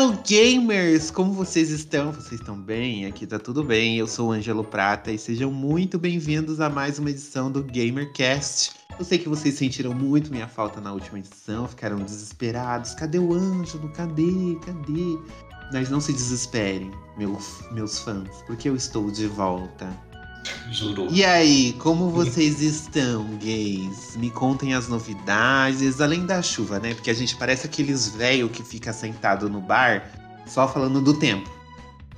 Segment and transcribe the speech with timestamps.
[0.00, 2.10] Hello gamers, como vocês estão?
[2.10, 3.04] Vocês estão bem?
[3.04, 3.98] Aqui tá tudo bem.
[3.98, 8.72] Eu sou o Ângelo Prata e sejam muito bem-vindos a mais uma edição do GamerCast.
[8.98, 12.94] Eu sei que vocês sentiram muito minha falta na última edição, ficaram desesperados.
[12.94, 13.90] Cadê o Ângelo?
[13.90, 14.56] Cadê?
[14.64, 15.18] Cadê?
[15.70, 19.86] Mas não se desesperem, meus, meus fãs, porque eu estou de volta.
[20.70, 21.08] Juro.
[21.10, 24.16] E aí, como vocês estão, gays?
[24.16, 26.94] Me contem as novidades, além da chuva, né?
[26.94, 30.10] Porque a gente parece aqueles velho que fica sentado no bar
[30.46, 31.48] só falando do tempo.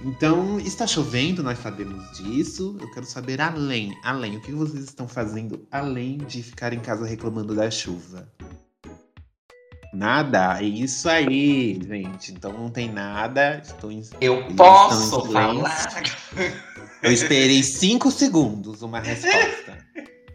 [0.05, 2.77] Então, está chovendo, nós sabemos disso.
[2.81, 7.07] Eu quero saber além, além, o que vocês estão fazendo além de ficar em casa
[7.07, 8.29] reclamando da chuva?
[9.95, 10.59] Nada?
[10.59, 12.33] É isso aí, gente.
[12.33, 13.59] Então não tem nada.
[13.59, 14.03] Estou em...
[14.21, 15.89] Eu Eles posso falar.
[17.03, 19.79] Eu esperei cinco segundos uma resposta.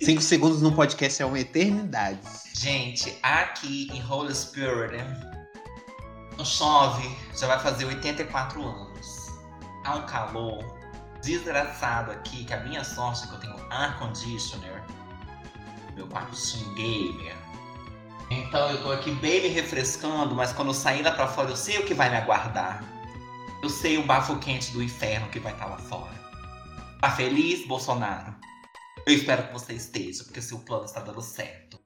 [0.02, 2.20] Cinco segundos num podcast é uma eternidade.
[2.54, 5.38] Gente, aqui em Holy Spirit, né?
[6.38, 9.28] não chove, já vai fazer 84 anos.
[9.84, 10.78] Há um calor
[11.22, 14.84] desgraçado aqui, que a minha sorte é que eu tenho ar conditioner.
[15.96, 17.36] Meu quartinho gamer.
[18.30, 21.56] Então eu tô aqui bem me refrescando, mas quando eu sair lá pra fora eu
[21.56, 22.84] sei o que vai me aguardar.
[23.64, 26.17] Eu sei o bafo quente do inferno que vai estar lá fora.
[27.00, 28.36] Tá feliz, Bolsonaro?
[29.06, 31.80] Eu espero que você esteja, porque seu plano está dando certo.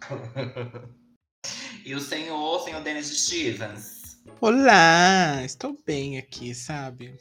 [1.84, 4.22] e o senhor, senhor Dennis Stevens?
[4.40, 7.14] Olá, estou bem aqui, sabe?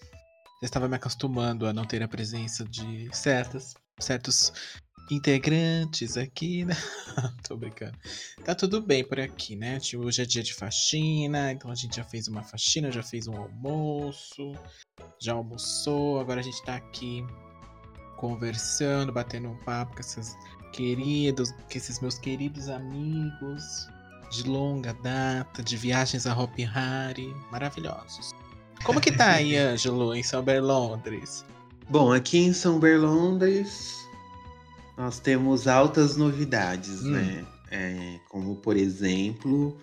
[0.61, 4.53] Já estava me acostumando a não ter a presença de certas, certos
[5.09, 6.75] integrantes aqui, né?
[7.47, 7.97] Tô brincando.
[8.43, 9.79] Tá tudo bem por aqui, né?
[9.79, 13.27] Tipo, Hoje é dia de faxina, então a gente já fez uma faxina, já fez
[13.27, 14.53] um almoço,
[15.19, 17.25] já almoçou, agora a gente tá aqui
[18.17, 20.35] conversando, batendo um papo com esses
[20.73, 23.87] queridos, com esses meus queridos amigos
[24.31, 28.31] de longa data, de viagens a Hopi Hari, maravilhosos.
[28.83, 31.45] Como que tá aí, Ângelo, em São Berlondres?
[31.89, 34.06] Bom, aqui em São Berlondres
[34.97, 37.11] nós temos altas novidades, Hum.
[37.11, 37.45] né?
[37.69, 39.77] É, como, por exemplo,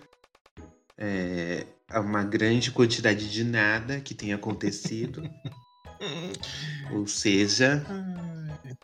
[0.97, 5.23] é, uma grande quantidade de nada que tem acontecido.
[6.91, 7.85] Ou seja,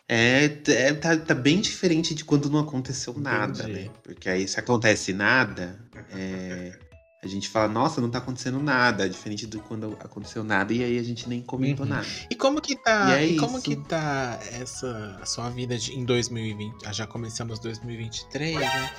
[0.08, 3.72] é, é- tá, tá bem diferente de quando não aconteceu nada, Entendi.
[3.88, 3.90] né?
[4.02, 5.78] Porque aí se acontece nada,
[6.10, 6.78] é,
[7.24, 9.08] a gente fala, nossa, não tá acontecendo nada.
[9.08, 11.92] Diferente do quando aconteceu nada e aí a gente nem comentou Uhum.
[11.92, 12.06] nada.
[12.28, 13.64] E como que tá, E é e como isso.
[13.64, 16.84] que tá essa a sua vida de- em 2020?
[16.84, 18.90] Ah, Já começamos 2023, né?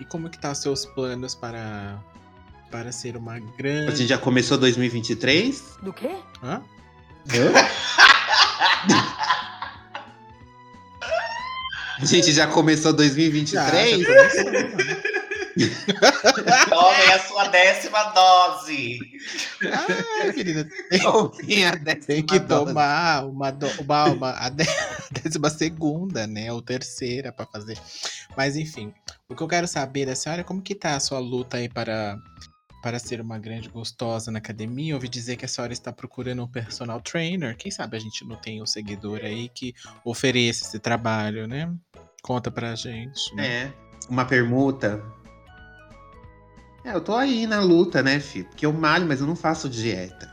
[0.00, 2.02] E como que tá os seus planos para
[2.70, 5.62] para ser uma A grande gente já começou 2023?
[5.82, 6.16] Do quê?
[6.42, 6.62] Hã?
[12.00, 14.00] A gente já começou Já, 2023?
[14.00, 15.09] já começou,
[16.46, 16.64] né?
[16.68, 18.98] Tome a sua décima dose!
[20.22, 21.70] Ai, querida, tem, Tomem
[22.06, 22.66] tem que dose.
[22.66, 24.64] tomar uma, do, uma, uma a dé-
[25.22, 26.52] décima segunda, né?
[26.52, 27.78] Ou terceira para fazer.
[28.36, 28.92] Mas enfim,
[29.28, 31.68] o que eu quero saber da senhora é como que tá a sua luta aí
[31.68, 32.16] para
[32.82, 34.94] para ser uma grande gostosa na academia.
[34.94, 37.54] Ouvi dizer que a senhora está procurando um personal trainer.
[37.54, 41.70] Quem sabe a gente não tem um seguidor aí que ofereça esse trabalho, né?
[42.22, 43.34] Conta pra gente.
[43.34, 43.46] né?
[43.46, 43.72] É,
[44.08, 45.04] uma permuta.
[46.84, 48.46] É, eu tô aí na luta, né, filho?
[48.46, 50.30] Porque eu malho, mas eu não faço dieta.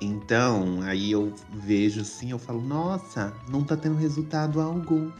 [0.00, 5.10] Então, aí eu vejo assim, eu falo, nossa, não tá tendo resultado algum.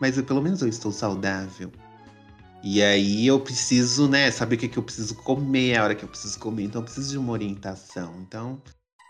[0.00, 1.70] Mas eu, pelo menos eu estou saudável.
[2.62, 6.04] E aí eu preciso, né, saber o que, que eu preciso comer, a hora que
[6.04, 6.64] eu preciso comer.
[6.64, 8.14] Então eu preciso de uma orientação.
[8.26, 8.60] Então,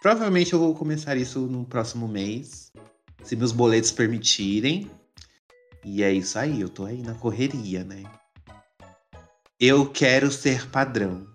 [0.03, 2.71] provavelmente eu vou começar isso no próximo mês.
[3.23, 4.91] Se meus boletos permitirem.
[5.85, 8.03] E é isso aí, eu tô aí na correria, né?
[9.59, 11.27] Eu quero ser padrão.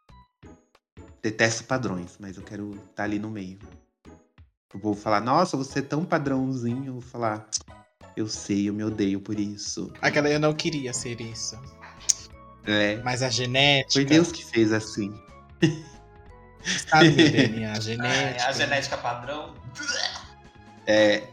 [1.22, 3.60] Detesto padrões, mas eu quero estar ali no meio.
[4.74, 6.86] Eu vou falar, nossa, você é tão padrãozinho.
[6.88, 7.48] Eu vou falar,
[8.16, 9.92] eu sei, eu me odeio por isso.
[10.02, 11.60] Aquela eu não queria ser isso.
[12.66, 13.94] É, Mas a genética.
[13.94, 15.10] foi Deus que fez assim.
[15.62, 18.48] Meu DNA, a Ai, genética.
[18.48, 19.56] a genética padrão.
[20.86, 21.24] É,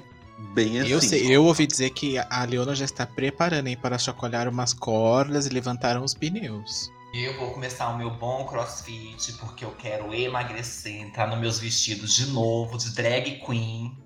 [0.55, 0.91] bem assim.
[0.91, 4.73] Eu, sei, eu ouvi dizer que a Leona já está preparando aí para chacoalhar umas
[4.73, 6.91] cordas e levantar uns pneus.
[7.15, 12.15] Eu vou começar o meu bom crossfit porque eu quero emagrecer, entrar nos meus vestidos
[12.15, 13.97] de novo, de drag queen.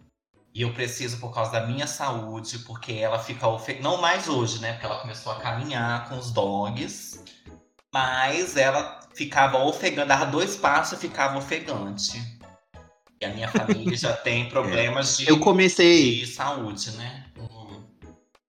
[0.55, 3.83] E eu preciso por causa da minha saúde, porque ela fica ofegante.
[3.83, 4.73] Não mais hoje, né?
[4.73, 7.25] Porque ela começou a caminhar com os dogs.
[7.93, 12.42] Mas ela ficava ofegante, dava dois passos e ficava ofegante.
[13.23, 16.17] E a minha família já tem problemas de, Eu comecei.
[16.17, 17.27] de saúde, né?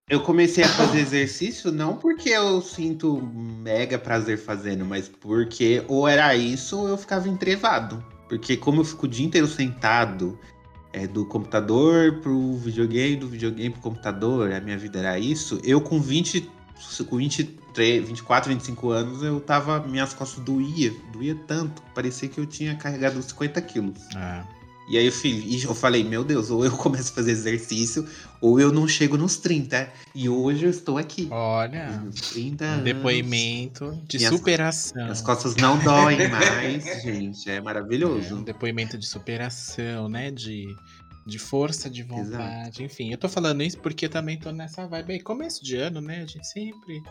[0.09, 6.07] Eu comecei a fazer exercício não porque eu sinto mega prazer fazendo, mas porque ou
[6.07, 8.03] era isso ou eu ficava entrevado.
[8.27, 10.37] Porque como eu fico o dia inteiro sentado,
[10.91, 15.79] é, do computador pro videogame, do videogame pro computador, a minha vida era isso, eu
[15.79, 16.49] com 20,
[17.09, 22.45] com 23, 24, 25 anos, eu tava, minhas costas doía, doía tanto, parecia que eu
[22.45, 23.99] tinha carregado 50 quilos.
[24.15, 24.45] Ah,
[24.87, 28.07] E aí eu, fi- eu falei, meu Deus, ou eu começo a fazer exercício,
[28.41, 29.89] ou eu não chego nos 30.
[30.13, 31.27] E hoje eu estou aqui.
[31.31, 32.83] olha, Nos 30 um anos.
[32.83, 35.05] depoimento de Minhas- superação.
[35.09, 37.49] As costas não doem mais, gente.
[37.49, 38.43] É É, um maravilhoso.
[38.43, 40.29] depoimento de superação, né?
[40.31, 40.65] De,
[41.25, 42.83] de força de vontade.
[42.83, 45.19] Enfim, eu tô falando isso porque eu também tô nessa vibe aí.
[45.21, 46.23] Começo de ano, né?
[46.23, 47.01] A gente sempre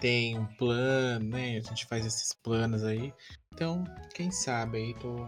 [0.00, 1.58] tem um plano, né?
[1.58, 3.12] A gente faz esses planos aí.
[3.52, 5.26] Então, quem sabe aí tô.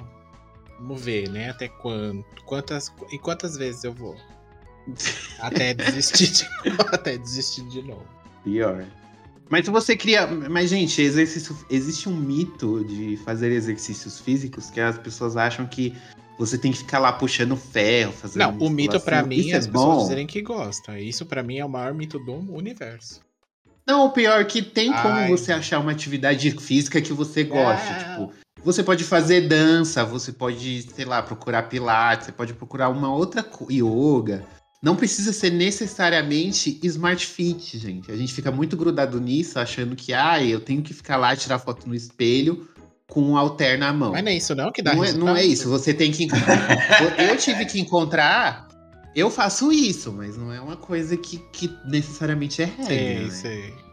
[0.78, 1.50] Vamos ver, né?
[1.50, 2.24] Até quanto?
[2.44, 4.16] Quantas, e quantas vezes eu vou?
[5.40, 6.82] Até desistir de novo.
[6.92, 8.06] Até desistir de novo.
[8.42, 8.84] Pior.
[9.48, 10.26] Mas você cria.
[10.26, 11.56] Mas, gente, exercício.
[11.70, 15.94] Existe um mito de fazer exercícios físicos que as pessoas acham que
[16.38, 18.58] você tem que ficar lá puxando ferro, fazendo.
[18.58, 19.28] Não, o mito pra musculação.
[19.28, 20.02] mim Isso é as é pessoas bom.
[20.02, 20.98] dizerem que gostam.
[20.98, 23.20] Isso pra mim é o maior mito do universo.
[23.86, 25.28] Não, o pior é que tem como Ai.
[25.28, 27.86] você achar uma atividade física que você goste.
[27.88, 27.98] Ah.
[27.98, 28.32] Tipo,
[28.64, 33.44] você pode fazer dança, você pode, sei lá, procurar pilates, você pode procurar uma outra
[33.70, 34.44] yoga.
[34.82, 38.10] Não precisa ser necessariamente smart fit, gente.
[38.10, 41.36] A gente fica muito grudado nisso, achando que, ah, eu tenho que ficar lá e
[41.36, 42.68] tirar foto no espelho
[43.06, 44.12] com um alter na mão.
[44.12, 46.26] Mas não é isso não que dá Não é, não é isso, você tem que.
[47.18, 48.68] eu tive que encontrar.
[49.14, 52.86] Eu faço isso, mas não é uma coisa que, que necessariamente é regra.
[52.86, 53.30] Sei, né?
[53.30, 53.83] sei.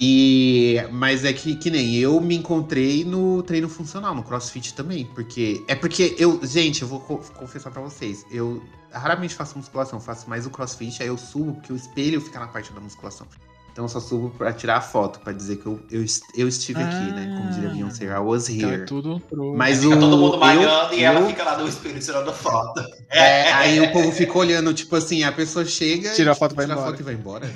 [0.00, 5.04] E, mas é que, que nem eu me encontrei no treino funcional, no crossfit também.
[5.14, 5.62] Porque.
[5.68, 6.40] É porque eu.
[6.44, 8.24] Gente, eu vou co- confessar pra vocês.
[8.30, 12.38] Eu raramente faço musculação, faço mais o crossfit, aí eu subo, porque o espelho fica
[12.40, 13.26] na parte da musculação.
[13.72, 16.04] Então eu só subo pra tirar a foto, pra dizer que eu, eu,
[16.36, 17.34] eu estive aqui, né?
[17.38, 17.72] Como diria Ah.
[17.72, 18.84] Beyoncé, I was Então é here.
[18.84, 19.54] tudo pro...
[19.56, 19.98] Mas Fica o.
[20.00, 22.84] todo mundo eu- malhando e ela eu- fica lá no espelho tirando foto.
[23.08, 26.10] É, aí o povo fica olhando, tipo assim, a pessoa chega.
[26.12, 26.86] Tira a foto e vai tira embora.
[26.86, 27.50] a foto e vai embora.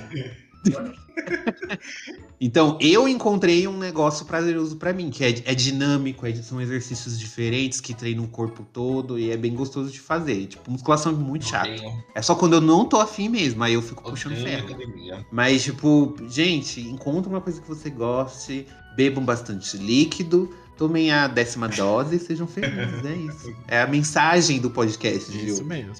[2.40, 7.18] então, eu encontrei um negócio prazeroso pra mim, que é, é dinâmico, é, são exercícios
[7.18, 10.46] diferentes que treinam o corpo todo e é bem gostoso de fazer.
[10.46, 11.70] Tipo, musculação é muito chato.
[12.14, 14.66] É só quando eu não tô afim mesmo, aí eu fico puxando odeio ferro.
[14.66, 15.26] academia.
[15.32, 18.66] Mas, tipo, gente, encontre uma coisa que você goste,
[18.96, 23.04] bebam bastante líquido, tomem a décima dose e sejam felizes.
[23.04, 23.56] É isso.
[23.68, 25.64] É a mensagem do podcast de Isso hoje.
[25.64, 25.94] mesmo.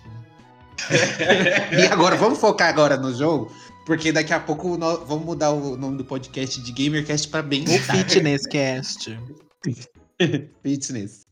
[1.72, 3.50] E agora, vamos focar agora no jogo?
[3.86, 7.62] Porque daqui a pouco nós vamos mudar o nome do podcast de GamerCast pra bem
[7.62, 7.68] O
[10.62, 11.24] Fitness.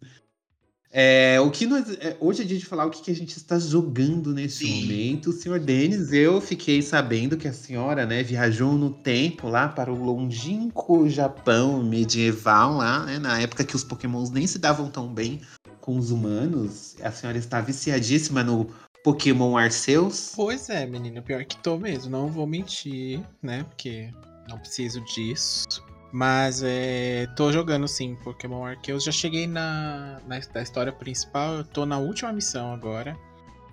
[0.97, 3.37] É, o que nós, é, hoje é dia de falar o que, que a gente
[3.37, 4.83] está jogando nesse Sim.
[4.83, 5.33] momento.
[5.33, 10.05] Senhor Denis, eu fiquei sabendo que a senhora né, viajou no tempo lá para o
[10.05, 15.41] longínquo Japão medieval, lá, né, na época que os pokémons nem se davam tão bem
[15.81, 16.95] com os humanos.
[17.03, 18.69] A senhora está viciadíssima no
[19.05, 20.33] Pokémon Arceus.
[20.35, 23.63] Pois é, menina, pior que tô mesmo, não vou mentir, né?
[23.65, 24.11] Porque
[24.49, 25.85] não preciso disso.
[26.11, 29.05] Mas é, tô jogando sim Pokémon Arceus.
[29.05, 33.15] Já cheguei na, na da história principal, eu tô na última missão agora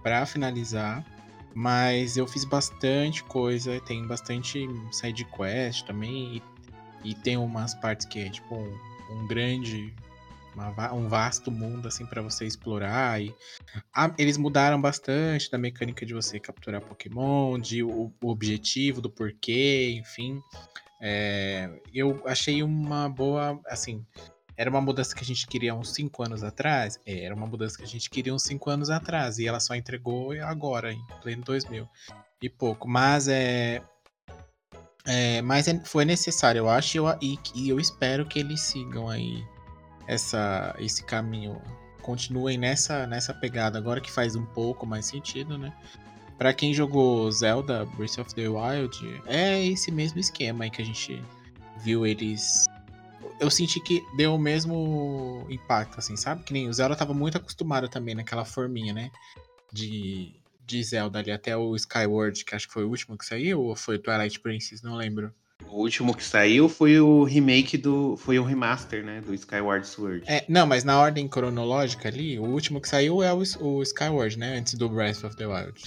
[0.04, 1.06] pra finalizar.
[1.54, 6.42] Mas eu fiz bastante coisa, tem bastante side quest também.
[7.06, 8.78] E, e tem umas partes que é tipo um,
[9.12, 9.94] um grande.
[10.54, 13.34] Uma um vasto mundo assim pra você explorar e
[13.94, 19.10] ah, eles mudaram bastante da mecânica de você capturar Pokémon, de o, o objetivo, do
[19.10, 20.42] porquê, enfim.
[21.02, 24.06] É, eu achei uma boa, assim,
[24.56, 27.00] era uma mudança que a gente queria uns 5 anos atrás?
[27.06, 29.74] É, era uma mudança que a gente queria uns 5 anos atrás, e ela só
[29.74, 31.90] entregou agora, em pleno 2000
[32.42, 32.88] e pouco.
[32.88, 33.82] Mas é,
[35.06, 39.10] é mas é- foi necessário, eu acho, eu, e, e eu espero que eles sigam
[39.10, 39.44] aí
[40.12, 41.62] essa, esse caminho
[42.02, 45.74] continuem nessa, nessa pegada agora que faz um pouco mais sentido, né?
[46.38, 50.86] Pra quem jogou Zelda Breath of the Wild, é esse mesmo esquema aí que a
[50.86, 51.24] gente
[51.82, 52.66] viu eles.
[53.40, 56.44] Eu senti que deu o mesmo impacto, assim, sabe?
[56.44, 59.12] Que nem o Zelda tava muito acostumado também naquela forminha, né?
[59.72, 63.62] De, de Zelda ali até o Skyward, que acho que foi o último que saiu,
[63.62, 65.34] ou foi Twilight Princess, não lembro.
[65.70, 68.18] O último que saiu foi o remake do.
[68.18, 69.22] Foi o remaster, né?
[69.22, 70.24] Do Skyward Sword.
[70.28, 74.38] É, não, mas na ordem cronológica ali, o último que saiu é o, o Skyward,
[74.38, 74.58] né?
[74.58, 75.82] Antes do Breath of the Wild.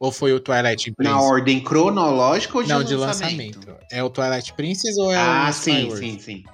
[0.00, 1.14] Ou foi o Twilight Princess?
[1.16, 2.88] Na ordem cronológica ou de não, lançamento?
[2.88, 3.76] de lançamento.
[3.92, 5.98] É o Twilight Princess ou é Ah, o sim, Skyward?
[5.98, 6.44] sim, sim.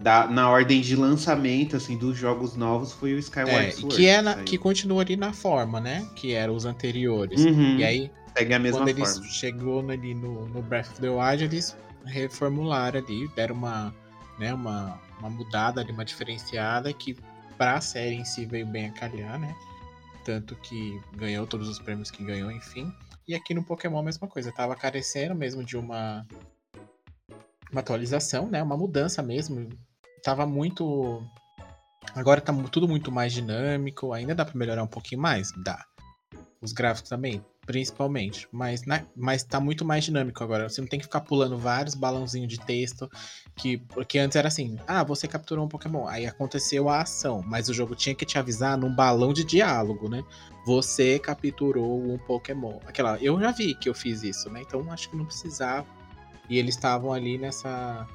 [0.00, 3.96] Da, na ordem de lançamento, assim, dos jogos novos foi o Skyward É, Sword.
[3.96, 4.44] que, é na- saiu.
[4.44, 6.06] que continua ali na forma, né?
[6.14, 7.44] Que eram os anteriores.
[7.44, 9.30] Uhum, E aí, segue a mesma quando eles forma.
[9.30, 13.94] chegou ali no, no Breath of the Wild, eles reformularam ali, deram uma,
[14.38, 17.16] né, uma, uma mudada ali, uma diferenciada que
[17.56, 19.54] pra série em si veio bem a calhar, né?
[20.24, 22.92] Tanto que ganhou todos os prêmios que ganhou, enfim.
[23.26, 26.26] E aqui no Pokémon a mesma coisa, tava carecendo mesmo de uma
[27.70, 28.62] uma atualização, né?
[28.62, 29.68] Uma mudança mesmo.
[30.22, 31.22] Tava muito
[32.14, 35.52] Agora tá tudo muito mais dinâmico, ainda dá pra melhorar um pouquinho mais?
[35.62, 35.84] Dá.
[36.60, 38.48] Os gráficos também, principalmente.
[38.50, 40.70] Mas, na- mas tá muito mais dinâmico agora.
[40.70, 43.10] Você não tem que ficar pulando vários balãozinhos de texto.
[43.54, 46.06] Que, porque antes era assim: ah, você capturou um Pokémon.
[46.06, 47.44] Aí aconteceu a ação.
[47.46, 50.24] Mas o jogo tinha que te avisar num balão de diálogo, né?
[50.64, 52.78] Você capturou um Pokémon.
[52.86, 54.62] Aquela, eu já vi que eu fiz isso, né?
[54.66, 55.86] Então acho que não precisava.
[56.48, 58.06] E eles estavam ali nessa.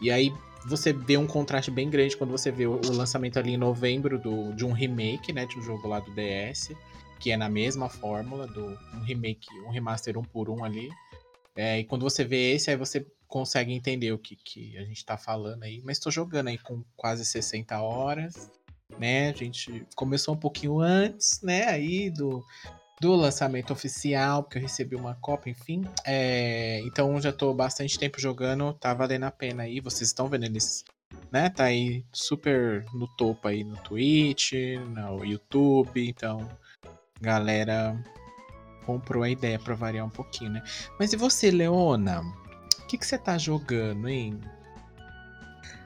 [0.00, 0.32] E aí
[0.64, 4.20] você vê um contraste bem grande quando você vê o, o lançamento ali em novembro
[4.20, 5.46] do, de um remake, né?
[5.46, 6.70] De um jogo lá do DS,
[7.24, 10.90] que é na mesma fórmula, do um remake, um remaster um por um ali.
[11.56, 15.02] É, e quando você vê esse, aí você consegue entender o que, que a gente
[15.06, 15.80] tá falando aí.
[15.82, 18.50] Mas tô jogando aí com quase 60 horas,
[18.98, 19.30] né?
[19.30, 21.64] A gente começou um pouquinho antes, né?
[21.64, 22.44] Aí do,
[23.00, 25.82] do lançamento oficial, porque eu recebi uma cópia, enfim.
[26.04, 29.80] É, então já tô bastante tempo jogando, tá valendo a pena aí.
[29.80, 30.84] Vocês estão vendo eles,
[31.32, 31.48] né?
[31.48, 34.52] Tá aí super no topo aí no Twitch,
[34.94, 36.46] no YouTube, então
[37.20, 37.96] galera
[38.84, 40.62] comprou a ideia pra variar um pouquinho, né?
[40.98, 42.22] Mas e você, Leona?
[42.78, 44.40] O que que você tá jogando, hein?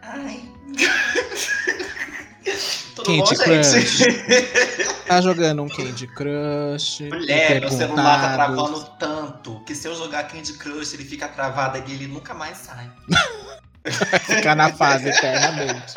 [0.02, 0.42] Ai.
[2.94, 4.88] Tudo Candy bom, gente?
[5.08, 7.00] Tá jogando um Candy Crush?
[7.08, 11.78] Mulher, meu celular tá travando tanto que se eu jogar Candy Crush, ele fica travado
[11.78, 12.92] e ele nunca mais sai.
[14.20, 15.94] Ficar na fase eternamente.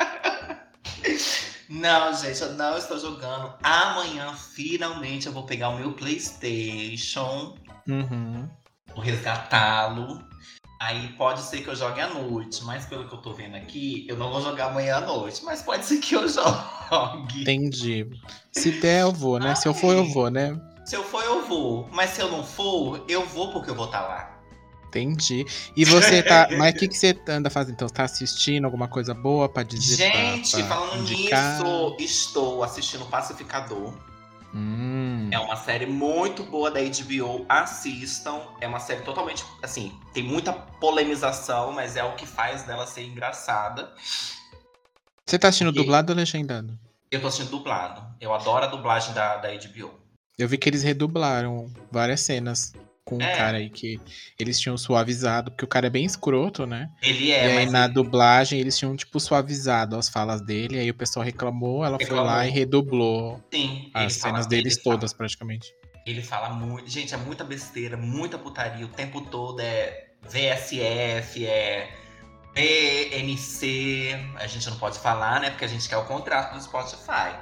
[1.71, 3.53] Não, gente, eu não estou jogando.
[3.63, 7.55] Amanhã, finalmente, eu vou pegar o meu PlayStation,
[7.87, 8.49] Uhum.
[8.93, 10.21] vou resgatá-lo.
[10.81, 14.05] Aí pode ser que eu jogue à noite, mas pelo que eu tô vendo aqui,
[14.09, 17.41] eu não vou jogar amanhã à noite, mas pode ser que eu jogue.
[17.41, 18.09] Entendi.
[18.51, 19.55] Se der, eu vou, né?
[19.55, 20.59] Se eu for, eu vou, né?
[20.83, 21.87] Se eu for, eu vou.
[21.93, 24.30] Mas se eu não for, eu vou porque eu vou estar lá.
[24.91, 25.45] Entendi.
[25.75, 26.49] E você tá.
[26.57, 27.75] Mas o que, que você anda fazendo?
[27.75, 30.11] Então, tá assistindo alguma coisa boa pra dizer?
[30.11, 31.59] pra- Gente, pra falando indicar?
[31.59, 33.93] nisso, estou assistindo Pacificador.
[34.53, 37.45] Hum, É uma série muito boa da HBO.
[37.47, 38.41] Assistam.
[38.59, 39.45] É uma série totalmente.
[39.63, 43.89] Assim, tem muita polemização, mas é o que faz dela ser engraçada.
[45.25, 46.77] Você tá assistindo E- dublado ou legendado?
[47.09, 48.03] Eu tô assistindo dublado.
[48.19, 49.91] Eu adoro a dublagem da, da HBO.
[50.37, 53.35] Eu vi que eles redublaram várias cenas com um É.
[53.35, 53.99] cara aí que
[54.39, 56.89] eles tinham suavizado, porque o cara é bem escroto, né?
[57.01, 60.79] Ele e é, aí mas na ele- dublagem eles tinham, tipo, suavizado as falas dele,
[60.79, 62.45] aí o pessoal reclamou, ela foi lá Reclamou.
[62.45, 65.73] e redublou sim, as cenas deles ele fala- todas, praticamente.
[66.05, 66.89] Ele fala muito.
[66.89, 68.85] Gente, é muita besteira, muita putaria.
[68.85, 71.89] O tempo todo é VSF, é
[72.53, 74.15] PNC.
[74.35, 75.49] A gente não pode falar, né?
[75.51, 77.35] Porque a gente quer o contrato do Spotify.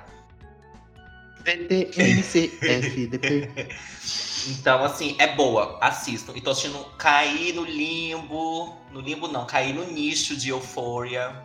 [1.43, 3.49] DTNCFDP.
[4.47, 5.77] Então, assim, é boa.
[5.81, 6.33] Assistam.
[6.35, 8.75] E tô assistindo Cair no Limbo.
[8.91, 11.35] No Limbo não, Cair no Nicho de Euphoria.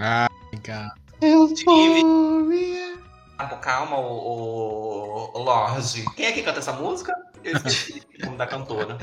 [0.00, 0.90] Ah, legal.
[1.20, 2.98] Euphoria.
[3.38, 6.04] Ah, pô, calma, o, o, Lorde.
[6.14, 7.14] Quem é que canta essa música?
[7.42, 8.98] Eu esqueci o nome da cantora.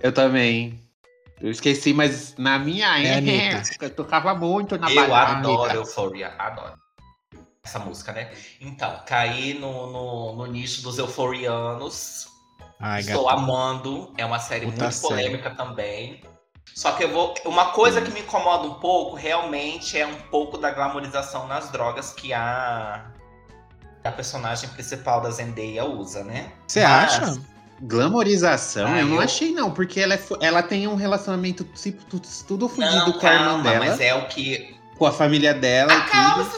[0.00, 0.80] Eu também.
[1.40, 3.18] Eu esqueci, mas na minha É
[3.54, 5.38] época eu tocava muito na Eu balada.
[5.38, 5.74] adoro.
[5.74, 6.78] Euphoria, adoro.
[7.64, 8.32] Essa música, né?
[8.60, 12.31] Então, caí no, no, no nicho dos euforianos.
[12.82, 13.38] Ai, Estou gato.
[13.38, 14.12] amando.
[14.18, 15.08] É uma série Puta muito série.
[15.14, 16.20] polêmica também.
[16.74, 17.34] Só que eu vou.
[17.44, 22.12] Uma coisa que me incomoda um pouco, realmente, é um pouco da glamorização nas drogas
[22.12, 23.04] que a,
[24.02, 26.50] a personagem principal da Zendaya usa, né?
[26.66, 27.42] Você Mas- acha?
[27.84, 32.04] Glamorização, Ah, eu não eu- achei não, porque ela, é ela tem um relacionamento tipo,
[32.04, 34.76] tudo, tudo fudido Não, com a irmã calma, dela, mas é o que.
[34.96, 36.50] com a família dela e Acalma tudo.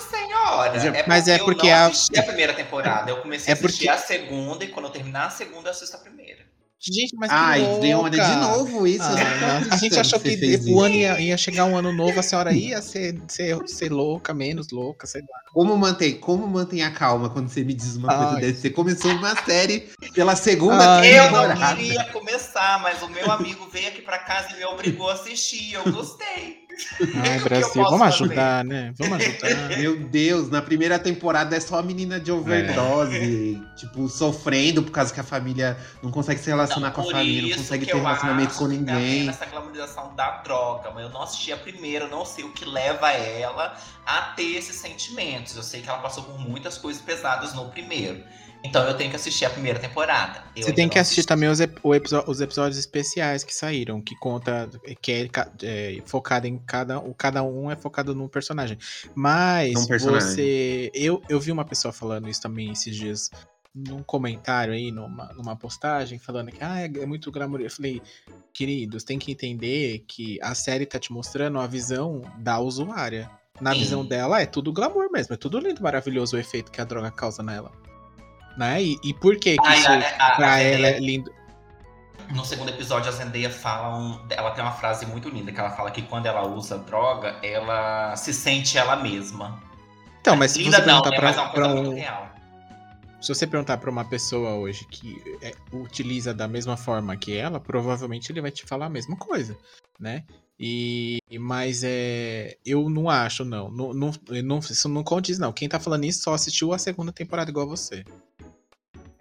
[0.45, 0.81] Essa senhora!
[0.81, 3.11] Já- Mas é eu porque não a- assisti a primeira temporada.
[3.11, 5.73] Eu comecei É a assistir porque- a segunda e quando eu terminar a segunda, eu
[5.73, 6.45] assisto a primeira.
[6.87, 7.81] Gente, mas que Ai, louca.
[7.81, 9.03] Leona, de novo isso.
[9.05, 9.73] Ah, eu não não.
[9.73, 12.83] a gente achou que o ano ia, ia chegar um ano novo, a senhora ia
[12.83, 15.29] ser, ser, ser louca, menos louca, sei lá.
[15.55, 18.41] Como mantém, como mantém a calma quando você me diz uma coisa Ai.
[18.43, 18.61] dessa?
[18.61, 21.77] Você começou uma série pela segunda Ai, Eu não temporada.
[21.77, 25.73] queria começar, mas o meu amigo veio aqui pra casa e me obrigou a assistir.
[25.73, 26.64] Eu gostei.
[27.15, 28.25] Ai, Brasil, vamos fazer?
[28.25, 28.93] ajudar, né?
[28.99, 29.69] Vamos ajudar.
[29.79, 35.13] Meu Deus, na primeira temporada é só a menina de overdose, tipo, sofrendo por causa
[35.13, 38.67] que a família não consegue se relacionar com a família, não consegue ter relacionamento com
[38.67, 39.29] ninguém.
[39.29, 42.65] essa glamorização da droga, mas eu não assisti a primeira, eu não sei o que
[42.65, 43.77] leva ela
[44.07, 45.57] a ter esses sentimentos.
[45.57, 48.23] Eu sei que ela passou por muitas coisas pesadas no primeiro.
[48.65, 50.43] Então eu tenho que assistir a primeira temporada.
[50.57, 51.29] Eu Você tem que assistir assisti.
[51.29, 54.69] também os, ep- os episódios especiais que saíram, que conta,
[55.03, 55.29] que é,
[55.63, 58.79] é focado em cada, o cada um é focado num personagem.
[59.15, 60.29] Mas Num personagem.
[60.29, 63.31] você, eu, eu vi uma pessoa falando isso também esses dias
[63.75, 67.61] num comentário aí, numa, numa postagem, falando que ah, é, é muito glamour.
[67.61, 68.01] Eu falei,
[68.53, 73.31] queridos, tem que entender que a série tá te mostrando a visão da usuária.
[73.61, 73.81] Na Sim.
[73.81, 77.11] visão dela é tudo glamour mesmo, é tudo lindo, maravilhoso o efeito que a droga
[77.11, 77.71] causa nela.
[78.57, 78.83] Né?
[78.83, 81.33] E, e por que que Ai, isso a- a- a pra ela Zendaya- é lindo?
[82.31, 85.71] No segundo episódio, a Zendaya fala um, ela tem uma frase muito linda que ela
[85.71, 89.63] fala que quando ela usa droga, ela se sente ela mesma.
[90.21, 91.17] Então, mas se Linda você não, perguntar né?
[91.19, 91.97] pra, é uma pra um,
[93.21, 97.61] se você perguntar pra uma pessoa hoje que é, utiliza da mesma forma que ela,
[97.61, 99.57] provavelmente ele vai te falar a mesma coisa,
[100.01, 100.25] né?
[100.59, 105.53] E mas é, eu não acho não, não, não, não isso não condiz não.
[105.53, 108.05] Quem tá falando isso só assistiu a segunda temporada igual você.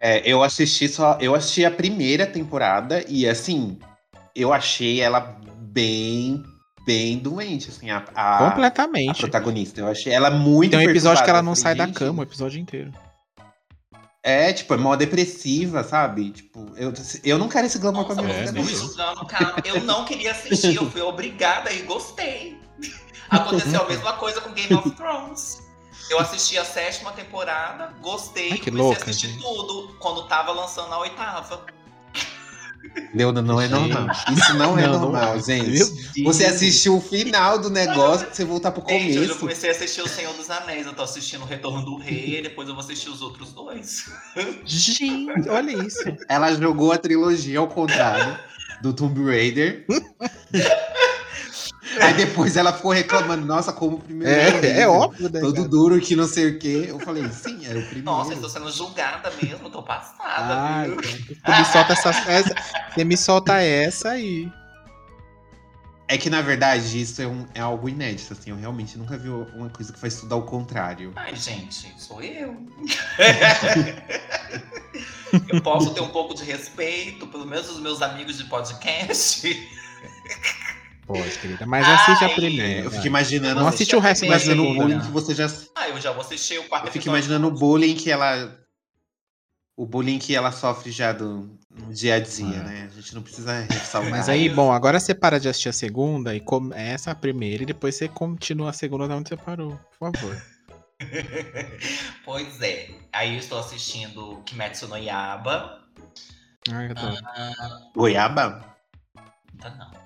[0.05, 1.17] É, eu assisti só.
[1.22, 3.79] Eu assisti a primeira temporada e assim,
[4.36, 6.43] eu achei ela bem,
[6.86, 9.22] bem doente, assim, a, a, a Completamente.
[9.22, 9.79] protagonista.
[9.79, 12.24] Eu achei ela muito Tem um episódio que ela não sai da "Gente, cama o
[12.24, 12.91] episódio inteiro.
[14.22, 16.31] É, tipo, é mó depressiva, sabe?
[16.31, 16.91] Tipo, eu,
[17.24, 18.62] eu não quero esse glamour Nossa, pra minha é, vida,
[18.98, 19.25] não.
[19.25, 19.55] cara.
[19.63, 22.57] Eu não queria assistir, eu fui obrigada e gostei.
[23.29, 25.62] Aconteceu a mesma coisa com Game of Thrones.
[26.09, 29.41] Eu assisti a sétima temporada, gostei, Ai, que comecei louca, a assistir gente.
[29.41, 31.65] tudo quando tava lançando a oitava.
[33.15, 33.89] Leona, não é Gente.
[33.89, 34.15] normal.
[34.38, 35.41] Isso não é Não, não normal, é.
[35.41, 36.23] gente.
[36.23, 39.39] Você assistiu o final do negócio, você voltar pro Gente, hoje eu começo.
[39.39, 42.67] comecei a assistir O Senhor dos Anéis, eu tô assistindo O Retorno do Rei, depois
[42.67, 44.12] eu vou assistir os outros dois.
[44.65, 46.03] Gente, olha isso.
[46.29, 48.38] Ela jogou a trilogia ao contrário
[48.81, 49.85] do Tomb Raider.
[52.01, 54.65] Aí depois ela ficou reclamando, nossa, como o primeiro.
[54.65, 55.39] É, é óbvio, né?
[55.39, 55.67] Todo cara?
[55.67, 56.86] duro que não sei o quê.
[56.88, 58.06] Eu falei, sim, era o primeiro.
[58.06, 60.97] Nossa, eu tô sendo julgada mesmo, tô passada, Ai, viu?
[60.97, 62.56] tu me solta essa, essa,
[62.93, 64.51] você me solta essa aí.
[66.08, 68.49] É que, na verdade, isso é, um- é algo inédito, assim.
[68.51, 71.12] Eu realmente nunca vi uma coisa que faz tudo ao contrário.
[71.15, 72.56] Ai, gente, sou eu.
[75.49, 79.47] eu posso ter um pouco de respeito, pelo menos os meus amigos de podcast.
[81.05, 81.65] Pode, querida.
[81.65, 82.81] Mas assiste a Ai, primeira.
[82.81, 84.79] É, eu fico imaginando, Não assiste o resto da o segunda.
[84.81, 85.05] bullying não.
[85.05, 85.47] que você já.
[85.75, 88.57] Ah, eu já vou assistir o quarto Eu fico imaginando o bullying que ela.
[89.75, 92.63] O bullying que ela sofre já do, no dia a dia, É.
[92.63, 92.89] né?
[92.91, 94.11] A gente não precisa ressalvar.
[94.11, 97.65] Mas aí, bom, agora você para de assistir a segunda e começa a primeira e
[97.65, 100.41] depois você continua a segunda da onde você parou, por favor.
[102.23, 102.89] Pois é.
[103.11, 105.81] Aí eu estou assistindo Kimetsu no Yaba.
[106.71, 108.63] Ai, eu tô- Goiaba?
[109.59, 110.02] Tá não.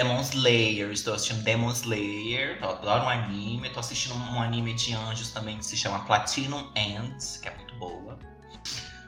[0.00, 4.94] Demon Slayer, estou assistindo Demon Slayer, eu adoro um anime, estou assistindo um anime de
[4.94, 8.18] anjos também que se chama Platinum End, que é muito boa.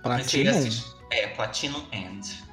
[0.03, 0.69] Platinum?
[1.11, 2.45] É, Platinum End.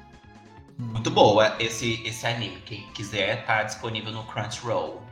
[0.78, 0.84] Hum.
[0.86, 2.62] Muito boa esse, esse anime.
[2.62, 5.02] Quem quiser, tá disponível no Crunchyroll.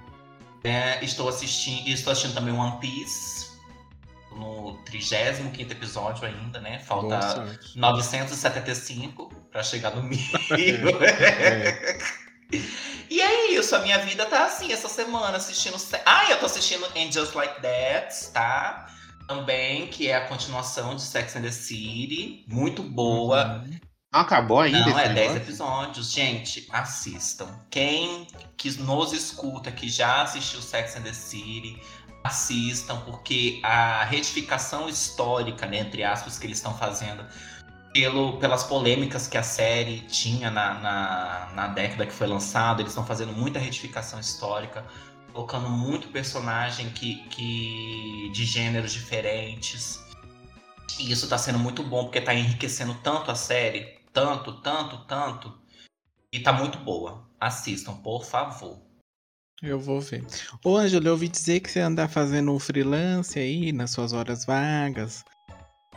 [0.65, 1.87] É, estou assistindo.
[1.87, 3.47] Estou assistindo também One Piece.
[4.33, 6.79] No 35 episódio ainda, né?
[6.79, 7.79] Falta sorte.
[7.79, 10.19] 975 pra chegar no mil.
[10.51, 11.99] É.
[13.11, 15.77] E é isso, a minha vida tá assim essa semana, assistindo.
[16.05, 18.87] Ah, eu tô assistindo And Just Like That, tá?
[19.27, 22.45] Também, que é a continuação de Sex and the City.
[22.49, 23.63] Muito boa.
[23.65, 23.79] Uhum.
[24.11, 24.81] Acabou ainda?
[24.81, 25.37] Não, é 10 negócio?
[25.37, 26.13] episódios.
[26.13, 27.61] Gente, assistam.
[27.71, 31.79] Quem que nos escuta, que já assistiu Sex and the City,
[32.25, 37.25] assistam, porque a retificação histórica, né, entre aspas, que eles estão fazendo
[37.93, 42.93] pelo, pelas polêmicas que a série tinha na, na, na década que foi lançada, eles
[42.93, 44.85] estão fazendo muita retificação histórica,
[45.33, 50.03] colocando muito personagem que, que de gêneros diferentes.
[50.99, 55.59] E isso tá sendo muito bom, porque tá enriquecendo tanto a série, tanto, tanto, tanto.
[56.33, 57.27] E tá muito boa.
[57.41, 58.79] Assistam, por favor.
[59.63, 60.25] Eu vou ver.
[60.65, 64.45] Ô, Ângelo, eu ouvi dizer que você anda fazendo um freelance aí nas suas horas
[64.45, 65.25] vagas,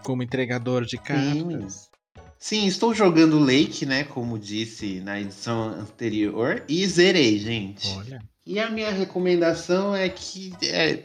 [0.03, 1.89] como entregador de cartas.
[2.37, 4.03] Sim, estou jogando Lake, né?
[4.03, 6.63] Como disse na edição anterior.
[6.67, 7.87] E zerei, gente.
[7.89, 8.19] Olha.
[8.45, 11.03] E a minha recomendação é que é,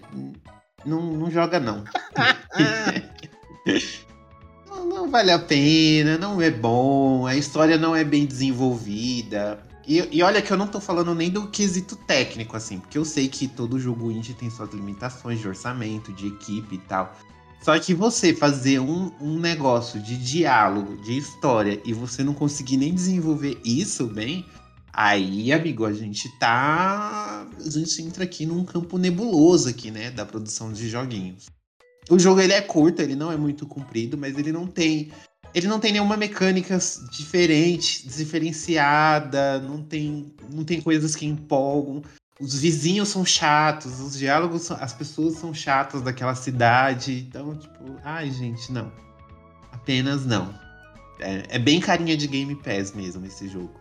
[0.85, 1.85] não, não joga, não.
[3.67, 4.87] não.
[4.87, 9.63] Não vale a pena, não é bom, a história não é bem desenvolvida.
[9.87, 13.05] E, e, olha que eu não tô falando nem do quesito técnico, assim, porque eu
[13.05, 17.17] sei que todo jogo indie tem suas limitações de orçamento, de equipe e tal.
[17.63, 22.77] Só que você fazer um, um negócio de diálogo, de história, e você não conseguir
[22.77, 24.45] nem desenvolver isso bem,
[24.93, 27.47] aí, amigo, a gente tá.
[27.59, 30.11] A gente entra aqui num campo nebuloso aqui, né?
[30.11, 31.47] Da produção de joguinhos.
[32.09, 35.11] O jogo ele é curto, ele não é muito comprido, mas ele não tem.
[35.55, 36.79] Ele não tem nenhuma mecânica
[37.11, 42.03] diferente, diferenciada, não tem, não tem coisas que empolgam
[42.39, 47.27] os vizinhos são chatos, os diálogos, são, as pessoas são chatas daquela cidade.
[47.29, 48.93] Então, tipo, ai, gente, não.
[49.73, 50.55] Apenas não.
[51.19, 53.73] É, é bem carinha de Game Pass mesmo esse jogo.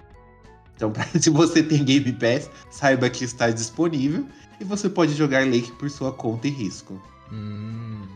[0.75, 4.25] Então, pra, se você tem Game Pass, saiba que está disponível
[4.59, 7.01] e você pode jogar Lake por sua conta e risco.
[7.31, 8.07] Hum.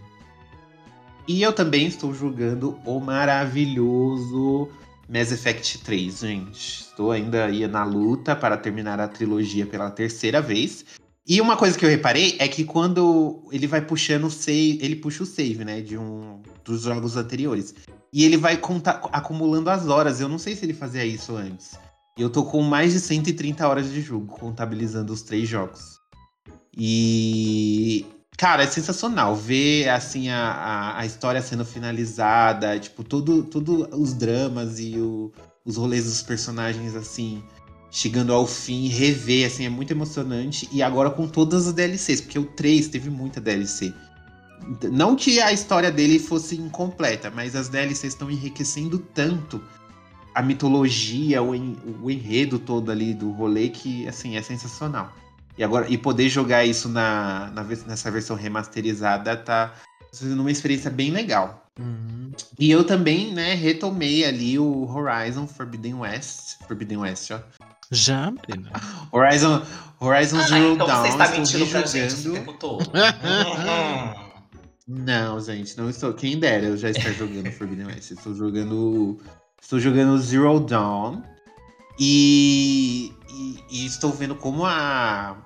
[1.28, 4.70] E eu também estou jogando o maravilhoso
[5.10, 6.82] Mass Effect 3, gente.
[6.82, 10.86] Estou ainda aí na luta para terminar a trilogia pela terceira vez.
[11.28, 14.96] E uma coisa que eu reparei é que quando ele vai puxando o save, ele
[14.96, 17.74] puxa o save, né, de um dos jogos anteriores.
[18.14, 20.22] E ele vai contar, acumulando as horas.
[20.22, 21.78] Eu não sei se ele fazia isso antes.
[22.16, 26.00] Eu tô com mais de 130 horas de jogo, contabilizando os três jogos.
[26.78, 28.06] E
[28.40, 34.14] Cara, é sensacional ver assim a, a, a, história sendo finalizada, tipo, tudo, tudo os
[34.14, 35.30] dramas e o,
[35.66, 37.44] os rolês dos personagens assim
[37.92, 40.70] chegando ao fim, rever, assim, é muito emocionante.
[40.72, 43.94] E agora com todas as DLCs, porque o 3 teve muita DLC.
[44.90, 49.62] Não que a história dele fosse incompleta, mas as DLCs estão enriquecendo tanto
[50.34, 55.14] a mitologia, o, en, o enredo todo ali do rolê que, assim, é sensacional.
[55.60, 59.74] E agora e poder jogar isso na, na nessa versão remasterizada tá
[60.10, 61.66] sendo uma experiência bem legal.
[61.78, 62.32] Uhum.
[62.58, 66.56] E eu também, né, retomei ali o Horizon Forbidden West.
[66.66, 67.40] Forbidden West, ó.
[67.92, 68.32] Já?
[69.12, 69.62] Horizon,
[70.00, 71.02] Horizon Ah, Zero então Dawn.
[71.02, 72.82] você está estou mentindo pra gente o tempo todo.
[72.88, 74.30] Uhum.
[74.92, 76.16] Não, gente, não estou.
[76.16, 78.10] Quem dera eu já estar jogando Forbidden West.
[78.10, 79.20] Estou jogando.
[79.62, 81.22] Estou jogando Zero Dawn.
[82.00, 85.38] E, e, e estou vendo como a.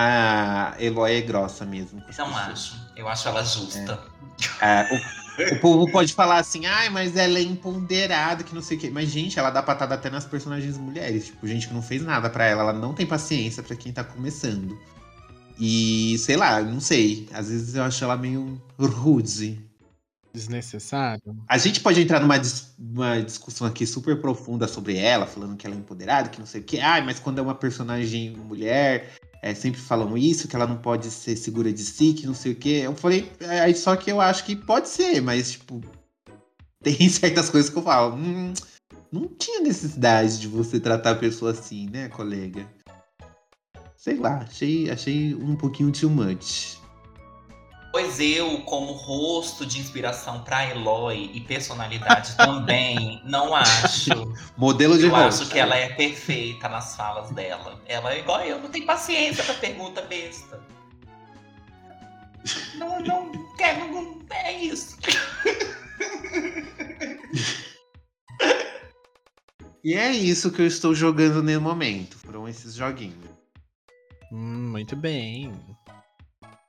[0.00, 1.98] A Eloy é grossa mesmo.
[1.98, 2.36] Não pessoas.
[2.36, 2.80] acho.
[2.94, 4.00] Eu acho ela justa.
[4.60, 8.76] É, o, o povo pode falar assim, ai, mas ela é empoderada, que não sei
[8.76, 8.90] o quê.
[8.90, 11.26] Mas, gente, ela dá patada até nas personagens mulheres.
[11.26, 12.62] Tipo, gente que não fez nada pra ela.
[12.62, 14.78] Ela não tem paciência pra quem tá começando.
[15.58, 17.28] E, sei lá, não sei.
[17.32, 19.60] Às vezes eu acho ela meio rude.
[20.32, 21.36] Desnecessário.
[21.48, 25.66] A gente pode entrar numa dis- uma discussão aqui super profunda sobre ela, falando que
[25.66, 26.78] ela é empoderada, que não sei o quê.
[26.78, 31.10] Ai, mas quando é uma personagem mulher, é, sempre falam isso, que ela não pode
[31.10, 32.82] ser segura de si, que não sei o quê.
[32.84, 35.80] Eu falei, é, aí só que eu acho que pode ser, mas, tipo,
[36.82, 38.16] tem certas coisas que eu falo.
[38.16, 38.52] Hum,
[39.12, 42.66] não tinha necessidade de você tratar a pessoa assim, né, colega?
[43.96, 46.77] Sei lá, achei, achei um pouquinho too much.
[47.98, 54.10] Pois eu, como rosto de inspiração pra Eloy e personalidade também, não acho.
[54.56, 55.42] Modelo de Eu rosto.
[55.42, 57.82] acho que ela é perfeita nas falas dela.
[57.86, 60.62] Ela é igual eu, não tem paciência pra pergunta besta.
[62.76, 64.96] Não, não, quer, não, não é isso.
[69.82, 72.16] E é isso que eu estou jogando no momento.
[72.18, 73.28] Foram esses joguinhos.
[74.30, 75.52] Hum, muito bem.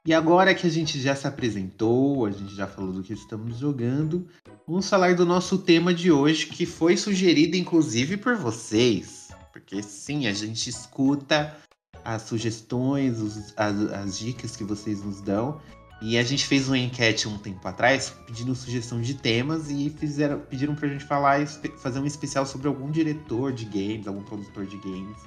[0.09, 3.59] E agora que a gente já se apresentou, a gente já falou do que estamos
[3.59, 4.27] jogando,
[4.67, 9.27] vamos falar do nosso tema de hoje, que foi sugerido inclusive por vocês.
[9.53, 11.55] Porque sim, a gente escuta
[12.03, 15.61] as sugestões, os- as, as dicas que vocês nos dão.
[16.01, 20.39] E a gente fez uma enquete um tempo atrás pedindo sugestão de temas e fizeram,
[20.39, 24.77] pediram pra gente falar, fazer um especial sobre algum diretor de games, algum produtor de
[24.77, 25.17] games.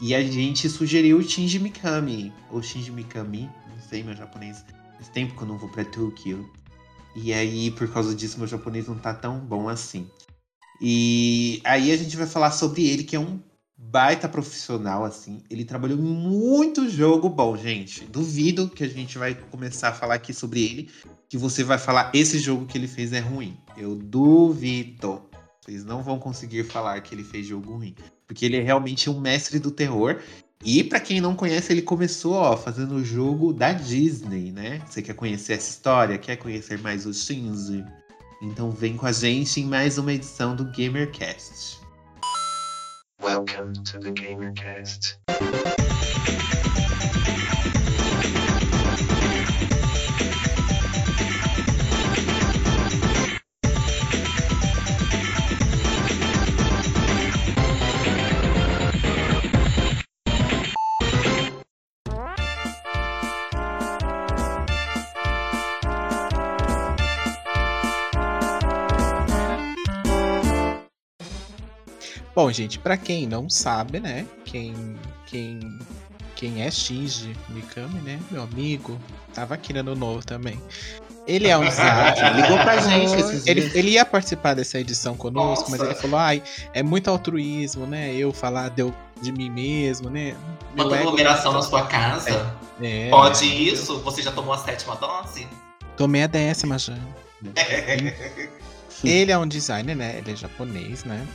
[0.00, 3.50] E a gente sugeriu o Shinji Mikami, ou Shinji Mikami,
[3.88, 4.64] sei meu japonês.
[4.96, 6.50] Faz tempo que eu não vou pra Tokyo.
[7.16, 10.10] E aí, por causa disso, meu japonês não tá tão bom assim.
[10.80, 13.40] E aí a gente vai falar sobre ele, que é um
[13.76, 15.42] baita profissional, assim.
[15.48, 18.04] Ele trabalhou muito jogo bom, gente.
[18.04, 20.90] Duvido que a gente vai começar a falar aqui sobre ele,
[21.28, 23.56] que você vai falar esse jogo que ele fez é ruim.
[23.76, 25.22] Eu duvido.
[25.60, 27.94] Vocês não vão conseguir falar que ele fez jogo ruim.
[28.26, 30.20] Porque ele é realmente um mestre do terror.
[30.64, 34.80] E pra quem não conhece, ele começou ó, fazendo o jogo da Disney, né?
[34.88, 36.16] Você quer conhecer essa história?
[36.16, 37.84] Quer conhecer mais o Shinji?
[38.40, 41.78] Então vem com a gente em mais uma edição do GamerCast.
[43.22, 45.18] Welcome to the GamerCast.
[72.34, 74.26] Bom, gente, pra quem não sabe, né?
[74.44, 74.74] Quem,
[75.26, 75.78] quem,
[76.34, 78.18] quem é Shinji Mikami, né?
[78.30, 78.98] Meu amigo,
[79.32, 80.60] tava aqui no novo também.
[81.26, 82.34] Ele é um designer.
[82.36, 83.74] Ligou pra gente esses Ele, dias.
[83.74, 85.92] ele ia participar dessa edição conosco, mas Nossa.
[85.92, 86.42] ele falou: ai,
[86.72, 88.12] é muito altruísmo, né?
[88.14, 90.34] Eu falar de, eu- de mim mesmo, né?
[90.74, 92.54] Meu Uma aglomeração na sua casa.
[92.82, 94.00] É, Pode isso?
[94.00, 95.46] Você já tomou a sétima dose?
[95.96, 96.94] Tomei a décima já.
[99.04, 100.16] Ele é um designer, né?
[100.18, 101.26] Ele é japonês, né?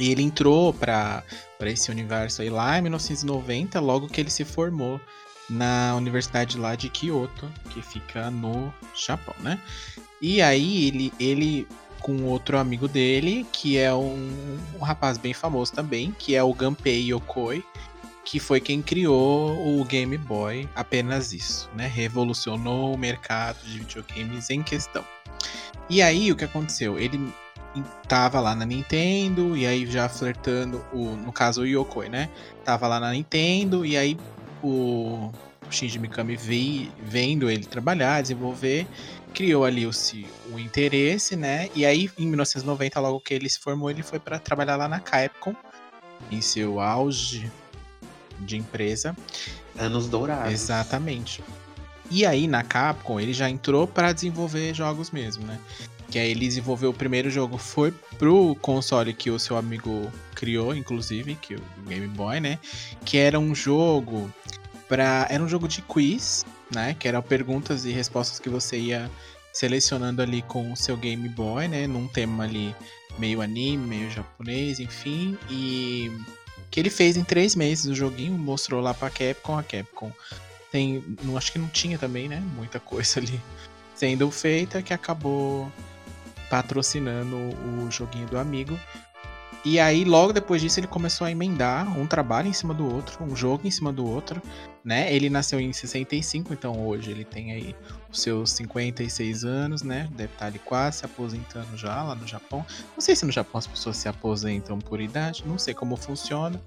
[0.00, 1.22] E ele entrou pra
[1.60, 4.98] esse universo aí lá em 1990, logo que ele se formou
[5.48, 9.60] na universidade lá de Kyoto, que fica no Japão, né?
[10.22, 11.68] E aí ele, ele
[12.00, 16.54] com outro amigo dele, que é um, um rapaz bem famoso também, que é o
[16.54, 17.62] Gunpei Yokoi,
[18.24, 21.86] que foi quem criou o Game Boy, apenas isso, né?
[21.86, 25.04] Revolucionou o mercado de videogames em questão.
[25.90, 26.98] E aí o que aconteceu?
[26.98, 27.34] Ele
[28.08, 32.28] tava lá na Nintendo e aí já flertando o, no caso o Yokoi, né?
[32.64, 34.18] Tava lá na Nintendo e aí
[34.62, 35.30] o
[35.70, 38.86] Shinji Mikami veio, vendo ele trabalhar, desenvolver,
[39.32, 39.90] criou ali o,
[40.52, 41.68] o interesse, né?
[41.74, 45.00] E aí em 1990, logo que ele se formou, ele foi para trabalhar lá na
[45.00, 45.54] Capcom
[46.30, 47.50] em seu auge
[48.40, 49.16] de empresa.
[49.78, 50.52] Anos dourados.
[50.52, 51.42] Exatamente.
[52.10, 55.58] E aí na Capcom ele já entrou para desenvolver jogos mesmo, né?
[56.10, 60.74] Que aí ele desenvolveu o primeiro jogo foi pro console que o seu amigo criou,
[60.74, 62.58] inclusive, que é o Game Boy, né?
[63.04, 64.30] Que era um jogo
[64.88, 66.44] para era um jogo de quiz,
[66.74, 66.94] né?
[66.98, 69.10] Que eram perguntas e respostas que você ia
[69.52, 71.86] selecionando ali com o seu Game Boy, né?
[71.86, 72.74] Num tema ali
[73.18, 76.10] meio anime, meio japonês, enfim, e
[76.70, 80.12] que ele fez em três meses o joguinho, mostrou lá pra Capcom, a Capcom
[80.70, 83.40] tem, não acho que não tinha também, né, muita coisa ali
[83.94, 85.70] sendo feita que acabou
[86.50, 88.78] patrocinando o joguinho do amigo.
[89.62, 93.22] E aí logo depois disso ele começou a emendar um trabalho em cima do outro,
[93.22, 94.40] um jogo em cima do outro,
[94.82, 95.14] né?
[95.14, 97.76] Ele nasceu em 65, então hoje ele tem aí
[98.10, 100.08] os seus 56 anos, né?
[100.12, 102.64] Deve estar ali quase se aposentando já lá no Japão.
[102.94, 106.58] Não sei se no Japão as pessoas se aposentam por idade, não sei como funciona,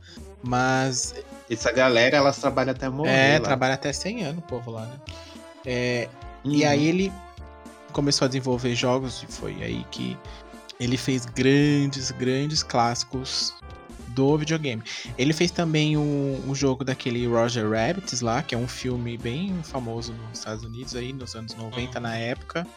[0.43, 1.15] mas
[1.50, 3.10] Essa galera, elas trabalham até morrer.
[3.10, 3.46] é, lá.
[3.46, 4.96] trabalha até 100 anos o povo lá, né?
[5.65, 6.10] É,
[6.43, 6.52] Uhum.
[6.52, 7.12] E aí ele
[7.93, 10.17] começou a desenvolver jogos e foi aí que
[10.79, 13.53] ele fez grandes, grandes clássicos
[14.10, 14.84] do videogame.
[15.17, 19.62] Ele fez também um, um jogo daquele Roger Rabbit lá, que é um filme bem
[19.63, 22.67] famoso nos Estados Unidos aí, nos anos 90 na época.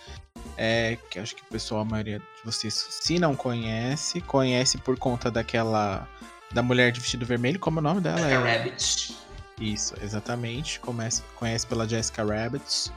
[0.56, 4.96] É, que acho que o pessoal, a maioria de vocês, se não conhece, conhece por
[4.98, 6.08] conta daquela
[6.52, 8.18] da mulher de vestido vermelho, como é o nome dela?
[8.18, 9.16] Jessica É, Rabbit.
[9.60, 10.80] isso, exatamente.
[10.80, 12.90] Comece, conhece pela Jessica Rabbit,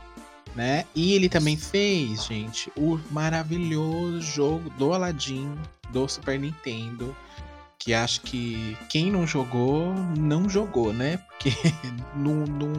[0.55, 0.85] né?
[0.95, 5.55] E ele também fez, gente, o maravilhoso jogo do Aladdin
[5.91, 7.15] do Super Nintendo.
[7.81, 11.15] Que acho que quem não jogou, não jogou, né?
[11.17, 11.49] Porque
[12.13, 12.73] não, não,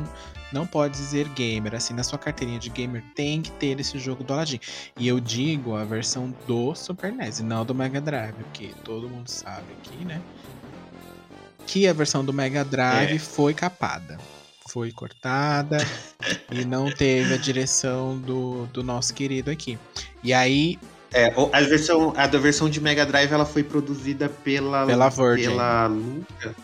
[0.53, 1.75] não pode dizer gamer.
[1.75, 4.61] Assim, na sua carteirinha de gamer tem que ter esse jogo do Aladdin.
[4.99, 9.09] E eu digo a versão do Super NES, e não do Mega Drive, porque todo
[9.09, 10.21] mundo sabe aqui, né?
[11.67, 13.19] Que a versão do Mega Drive É.
[13.19, 14.19] foi capada.
[14.73, 15.79] Foi cortada
[16.51, 19.77] e não teve a direção do, do nosso querido aqui.
[20.23, 20.79] E aí,
[21.13, 25.49] É, a versão, a da versão de Mega Drive ela foi produzida pela Pela Virgin.
[25.49, 26.55] pela Luca,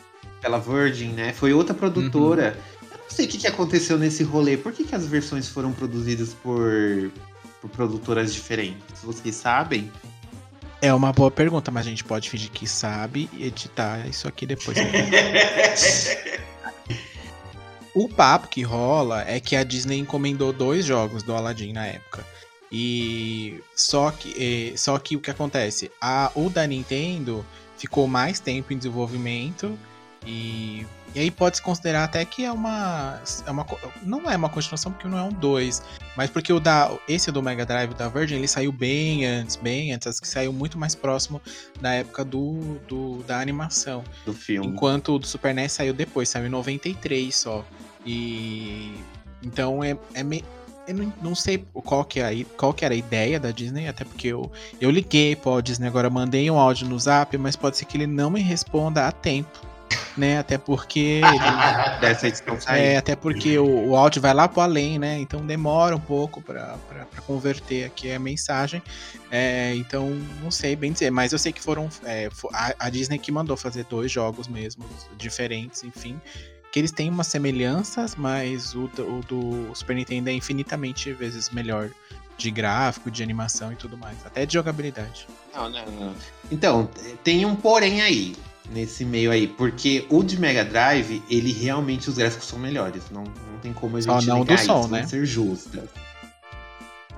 [0.41, 1.33] pela Virgin, né?
[1.33, 2.57] Foi outra produtora.
[2.57, 2.87] Uhum.
[2.93, 4.57] Eu não sei o que, que aconteceu nesse rolê.
[4.57, 7.11] Por que, que as versões foram produzidas por,
[7.61, 9.03] por produtoras diferentes?
[9.03, 9.91] Vocês sabem?
[10.81, 14.47] é uma boa pergunta, mas a gente pode fingir que sabe e editar isso aqui
[14.47, 14.77] depois.
[17.99, 22.27] O papo que rola é que a Disney encomendou dois jogos do Aladdin na época.
[22.71, 25.91] E só que, só que o que acontece?
[25.99, 27.43] A, o da Nintendo
[27.79, 29.79] ficou mais tempo em desenvolvimento
[30.27, 33.67] e, e aí pode-se considerar até que é uma, é uma.
[34.03, 35.83] Não é uma continuação porque não é um 2,
[36.15, 39.95] mas porque o da, esse do Mega Drive da Virgin ele saiu bem antes, bem
[39.95, 41.41] antes, acho que saiu muito mais próximo
[41.81, 44.05] da época do, do da animação.
[44.27, 44.67] Do filme.
[44.69, 47.65] Enquanto o do Super NES saiu depois, saiu em 93 só.
[48.05, 48.93] E.
[49.43, 50.45] Então é, é, me-
[50.87, 54.05] eu não, não sei qual que, é qual que era a ideia da Disney, até
[54.05, 57.79] porque eu, eu liguei para o Disney agora, mandei um áudio no zap, mas pode
[57.79, 59.59] ser que ele não me responda a tempo.
[60.17, 61.39] Né, até porque ele,
[62.01, 62.87] Dessa edição sair.
[62.87, 65.19] é, até porque o, o áudio vai lá pro além, né?
[65.19, 66.79] Então demora um pouco para
[67.27, 68.83] converter aqui a mensagem.
[69.31, 70.09] É, então
[70.43, 73.57] não sei bem dizer, mas eu sei que foram é, a, a Disney que mandou
[73.59, 74.85] fazer dois jogos mesmo
[75.19, 76.19] diferentes, enfim,
[76.73, 81.51] que eles têm umas semelhanças, mas o, do- o do Super Nintendo é infinitamente vezes
[81.51, 81.91] melhor
[82.39, 85.27] de gráfico, de animação e tudo mais, até de jogabilidade.
[85.55, 86.15] Não, não, não.
[86.51, 86.89] Então,
[87.25, 88.37] tem um porém aí,
[88.73, 93.03] nesse meio aí, porque o de Mega Drive, ele realmente, os gráficos são melhores.
[93.11, 95.07] Não, não tem como a Só gente não negar do som, isso, né?
[95.07, 95.89] ser justas.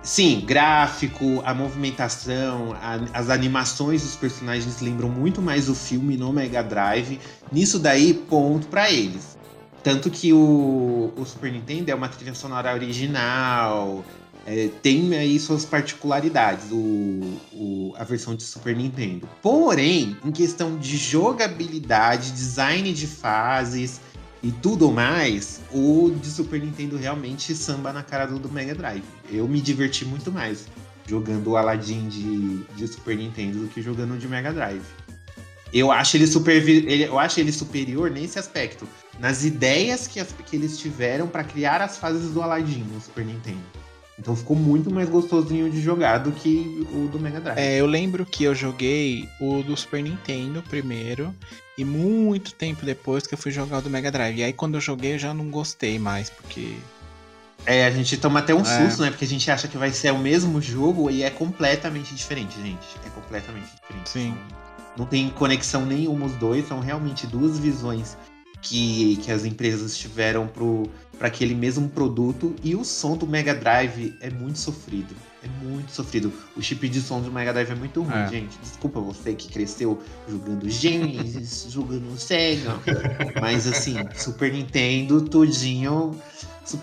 [0.03, 6.33] Sim, gráfico, a movimentação, a- as animações dos personagens lembram muito mais o filme no
[6.33, 7.19] Mega Drive.
[7.53, 9.37] Nisso daí, ponto pra eles.
[9.83, 14.05] Tanto que o, o Super Nintendo é uma trilha sonora original,
[14.51, 17.21] é, tem aí suas particularidades, o,
[17.53, 19.29] o- a versão de Super Nintendo.
[19.43, 24.01] Porém, em questão de jogabilidade, design de fases
[24.43, 29.03] e tudo mais, o de Super Nintendo realmente samba na cara do, do Mega Drive.
[29.31, 30.67] Eu me diverti muito mais
[31.07, 34.83] jogando o Aladdin de, de Super Nintendo do que jogando de Mega Drive.
[35.73, 38.89] Eu acho ele, super, ele- eu acho ele superior nesse aspecto,
[39.21, 43.25] nas ideias que, as- que eles tiveram para criar as fases do Aladdin no Super
[43.27, 43.78] Nintendo.
[44.19, 47.59] Então ficou muito mais gostosinho de jogar do que o do Mega Drive.
[47.59, 51.33] É, eu lembro que eu joguei o do Super Nintendo primeiro,
[51.77, 54.39] e muito tempo depois que eu fui jogar o do Mega Drive.
[54.39, 56.75] E aí quando eu joguei eu já não gostei mais, porque.
[57.65, 58.65] É, a gente toma até um É.
[58.65, 59.11] susto, né?
[59.11, 62.87] Porque a gente acha que vai ser o mesmo jogo e é completamente diferente, gente.
[63.05, 64.09] É completamente diferente.
[64.09, 64.35] Sim.
[64.97, 68.17] Não tem conexão nenhuma os dois, são realmente duas visões
[68.63, 70.49] que, que as empresas tiveram
[71.19, 72.55] para aquele mesmo produto.
[72.63, 75.15] E o som do Mega Drive é muito sofrido.
[75.43, 76.33] É muito sofrido.
[76.57, 78.29] O chip de som do Mega Drive é muito ruim, É.
[78.29, 78.59] gente.
[78.61, 82.75] Desculpa você que cresceu jogando Genesis, jogando Sega.
[83.41, 86.21] Mas assim, Super Nintendo, tudinho.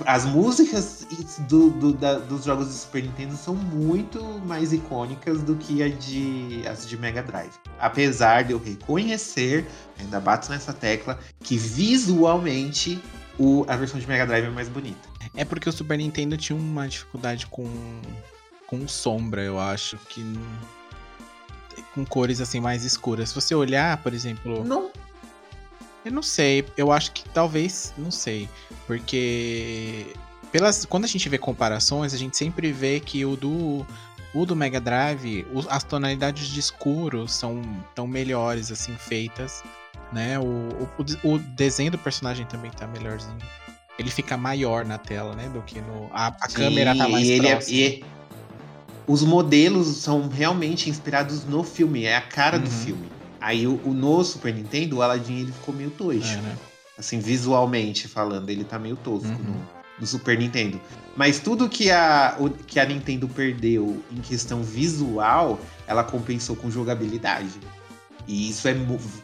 [0.05, 1.05] As músicas
[1.47, 5.89] do- do- da- dos jogos do Super Nintendo são muito mais icônicas do que a
[5.89, 7.51] de, as de Mega Drive.
[7.79, 9.65] Apesar de eu reconhecer,
[9.99, 12.99] ainda bato nessa tecla, que visualmente
[13.37, 15.07] o- a versão de Mega Drive é mais bonita.
[15.35, 17.69] É porque o Super Nintendo tinha uma dificuldade com.
[18.67, 20.23] com sombra, eu acho, que.
[21.93, 23.29] Com cores assim mais escuras.
[23.29, 24.63] Se você olhar, por exemplo.
[24.65, 24.89] Não,
[26.05, 28.47] Eu não sei, eu acho que talvez, não sei,
[28.85, 30.05] porque
[30.51, 33.85] pelas quando a gente vê comparações, a gente sempre vê que o do
[34.33, 37.61] o do Mega Drive, as tonalidades de escuro são
[37.95, 39.63] tão melhores assim feitas,
[40.11, 40.37] né?
[40.37, 43.37] O, o, o de- o desenho do personagem também tá melhorzinho.
[43.97, 47.27] Ele fica maior na tela, né, do que no a, a Sim, câmera tá mais
[47.29, 47.77] e é- próxima.
[47.77, 48.03] e
[49.07, 52.71] os modelos são realmente inspirados no filme, é a cara do Uhum.
[52.71, 53.14] filme.
[53.45, 56.25] Aí o, o no Super Nintendo, o Aladdin ele ficou meio tosco.
[56.33, 56.55] É, né?
[56.97, 59.37] Assim, visualmente falando, ele tá meio tosco Uhum.
[59.37, 59.65] no,
[59.99, 60.81] no Super Nintendo.
[61.15, 66.71] Mas tudo que a, o- que a Nintendo perdeu em questão visual, ela compensou com
[66.71, 67.51] jogabilidade.
[68.27, 68.75] E isso é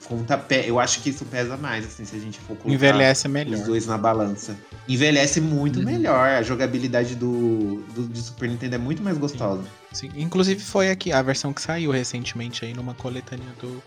[0.06, 0.70] conta pé.
[0.70, 3.66] Eu acho que isso pesa mais, assim, se a gente for colocar Envelhece os melhor.
[3.66, 4.56] dois na balança.
[4.88, 5.86] Envelhece muito Uhum.
[5.86, 6.30] melhor.
[6.30, 9.64] A jogabilidade do, do, de Super Nintendo é muito mais gostosa.
[9.92, 13.82] Sim, inclusive foi aqui a versão que saiu recentemente aí numa coletânea do,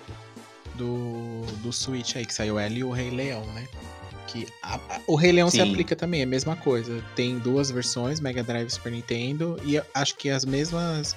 [0.74, 3.66] do, do Switch aí, que saiu ela e o Rei Leão, né?
[4.26, 5.70] Que a- a- o Rei Leão se Sim.
[5.70, 7.02] aplica também, é a mesma coisa.
[7.14, 11.16] Tem duas versões, Mega Drive e Super Nintendo, e acho que as mesmas.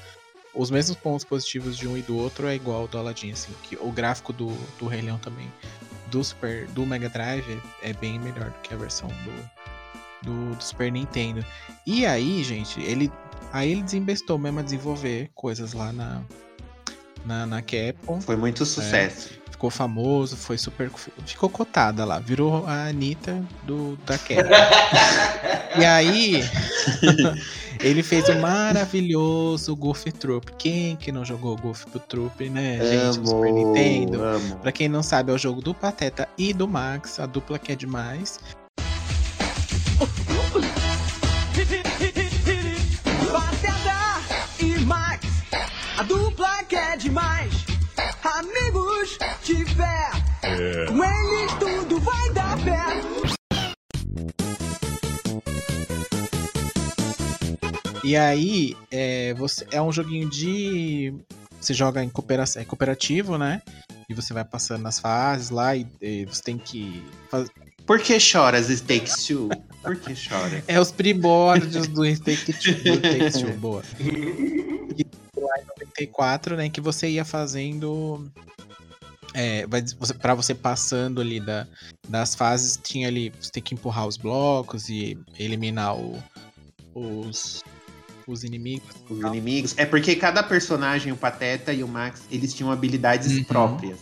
[0.54, 3.52] Os mesmos pontos positivos de um e do outro é igual ao do Aladdin, assim.
[3.63, 4.48] Que o gráfico do,
[4.80, 5.52] do Rei Leão também,
[6.08, 9.50] do, Super, do Mega Drive, é bem melhor do que a versão do,
[10.32, 11.46] do, do Super Nintendo.
[11.86, 13.12] E aí, gente, ele
[13.54, 16.22] Aí ele desembestou mesmo a desenvolver coisas lá na,
[17.26, 18.20] na, na Capcom.
[18.20, 19.37] Foi muito sucesso.
[19.58, 20.88] Ficou famoso, foi super.
[21.26, 25.82] Ficou cotada lá, virou a Anitta do, da Capcom.
[25.82, 26.43] e aí,
[27.82, 30.52] ele fez o maravilhoso Goof Troop.
[30.60, 33.17] Quem que não jogou Goof Troop, né, gente?
[33.17, 34.24] no Super Nintendo.
[34.24, 34.58] amo.
[34.58, 37.72] Pra quem não sabe, é o jogo do Pateta e do Max, a dupla que
[37.72, 38.39] é demais.
[43.32, 44.22] Pateta
[44.60, 45.26] e Max,
[45.98, 47.46] a dupla que é demais.
[49.77, 52.77] Tiver, com eles tudo vai dar pé.
[58.03, 61.13] E aí, é, você, é um joguinho de.
[61.61, 63.61] Você joga em cooperação, é cooperativo, né?
[64.09, 67.03] E você vai passando nas fases lá e, e você tem que.
[67.30, 67.49] faz-
[67.86, 69.49] Por que choras, It Takes Two?
[69.84, 70.63] Por que choras?
[70.67, 72.73] É os primórdios do Take Two.
[72.73, 73.84] Do Take Two, boa.
[74.97, 75.05] E
[75.39, 78.25] lá em 94, né, que você ia fazendo...
[79.39, 81.67] É, vai- você- pra você passando ali da,
[82.09, 86.17] das fases, tinha ali, você tem que empurrar os blocos e eliminar o-
[86.95, 87.63] os,
[88.27, 88.89] os inimigos.
[89.09, 89.73] Os inimigos.
[89.77, 93.43] É porque cada personagem, o Pateta e o Max, eles tinham habilidades Uhum.
[93.43, 93.99] próprias.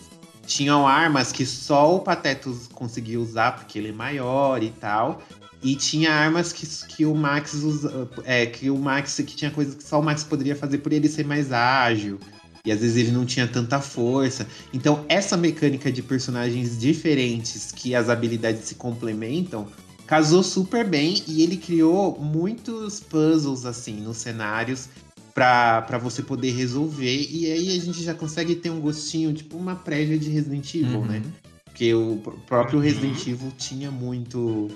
[0.47, 5.21] Tinham armas que só o Pateta conseguia usar, porque ele é maior e tal.
[5.61, 6.65] E tinha armas que,
[6.95, 8.07] que o Max usa.
[8.23, 9.15] É, que o Max.
[9.17, 12.19] Que tinha coisas que só o Max poderia fazer por ele ser mais ágil.
[12.65, 14.47] E às vezes ele não tinha tanta força.
[14.73, 19.67] Então, essa mecânica de personagens diferentes, que as habilidades se complementam,
[20.07, 24.89] casou super bem e ele criou muitos puzzles assim nos cenários
[25.33, 29.75] pra você poder resolver e aí a gente já consegue ter um gostinho, tipo uma
[29.75, 31.05] prévia de Resident Evil, Uhum.
[31.05, 31.21] né?
[31.65, 32.85] Porque o pr- próprio Uhum.
[32.85, 34.71] Resident Evil tinha muito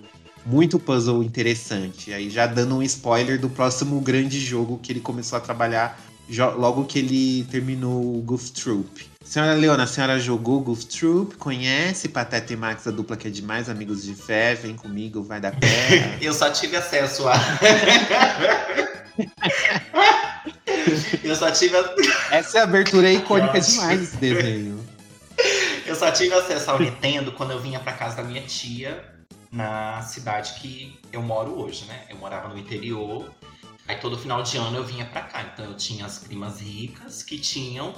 [0.45, 2.11] muito puzzle interessante.
[2.11, 5.99] Aí já dando um spoiler do próximo grande jogo que ele começou a trabalhar
[6.57, 9.07] logo que ele terminou o Goof Troop.
[9.23, 13.31] Senhora Leona, a senhora jogou Goof Troop, conhece Pateta e Max, a dupla que é
[13.31, 16.17] demais, amigos de fé, vem comigo, vai dar pé.
[16.21, 17.33] Eu só tive acesso a.
[21.23, 21.93] eu só tive a-
[22.31, 23.71] Essa abertura é icônica Nossa.
[23.71, 24.85] demais desse desenho.
[25.85, 29.03] eu só tive acesso ao Nintendo quando eu vinha pra casa da minha tia
[29.51, 32.03] na cidade que eu moro hoje, né?
[32.09, 33.25] Eu morava no interior.
[33.89, 35.41] Aí todo final de ano eu vinha pra cá.
[35.41, 37.91] Então eu tinha as primas ricas que tinham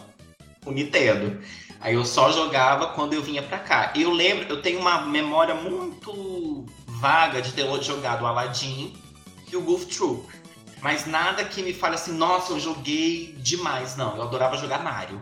[0.66, 1.42] o Nintendo.
[1.82, 3.92] Aí eu só jogava quando eu vinha pra cá.
[3.94, 8.96] Eu lembro, eu tenho uma memória muito vaga de ter jogado Aladdin
[9.52, 10.34] e o Goof Troop.
[10.82, 13.98] Mas nada que me fale assim, nossa, eu joguei demais.
[13.98, 15.22] Não, eu adorava jogar Mario.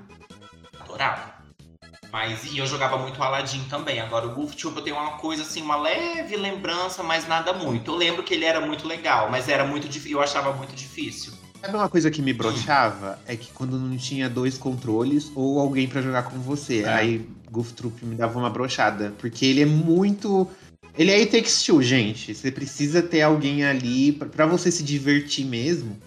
[0.80, 1.39] Adorava.
[2.12, 4.00] Mas e eu jogava muito Aladdin também.
[4.00, 7.92] Agora o Goof Troop eu tenho uma coisa assim, uma leve lembrança, mas nada muito.
[7.92, 10.18] Eu lembro que ele era muito legal, mas era muito difícil.
[10.18, 11.34] Eu achava muito difícil.
[11.62, 13.20] Sabe uma coisa que me broxava?
[13.28, 16.84] É que quando não tinha dois controles ou alguém pra jogar com você.
[16.84, 16.90] É.
[16.90, 19.14] Aí Goof Troop me dava uma brochada.
[19.18, 20.48] Porque ele é muito.
[20.98, 22.34] Ele é It Takes Two, gente.
[22.34, 24.14] Você precisa ter alguém ali.
[24.14, 25.98] Pra você se divertir mesmo,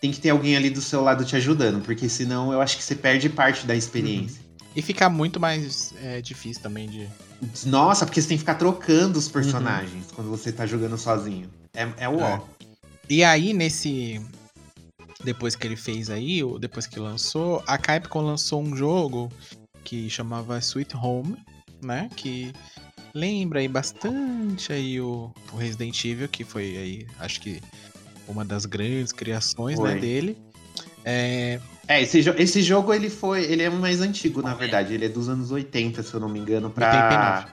[0.00, 1.82] tem que ter alguém ali do seu lado te ajudando.
[1.82, 4.49] Porque senão eu acho que você perde parte da experiência.
[4.74, 7.08] E fica muito mais é, difícil também de.
[7.66, 11.50] Nossa, porque você tem que ficar trocando os personagens quando você tá jogando sozinho.
[11.74, 12.36] É, é o ó.
[12.36, 12.42] É.
[13.08, 14.20] E aí, nesse.
[15.24, 19.30] Depois que ele fez aí, ou depois que lançou, a Capcom lançou um jogo
[19.84, 21.36] que chamava Sweet Home,
[21.82, 22.08] né?
[22.16, 22.52] Que
[23.12, 27.60] lembra aí bastante aí o, o Resident Evil, que foi aí, acho que
[28.26, 30.38] uma das grandes criações né, dele.
[31.04, 31.60] É,
[31.90, 33.42] É, esse, jo- esse jogo ele foi.
[33.44, 34.94] Ele é mais antigo, na verdade.
[34.94, 37.44] Ele é dos anos 80, se eu não me engano, pra.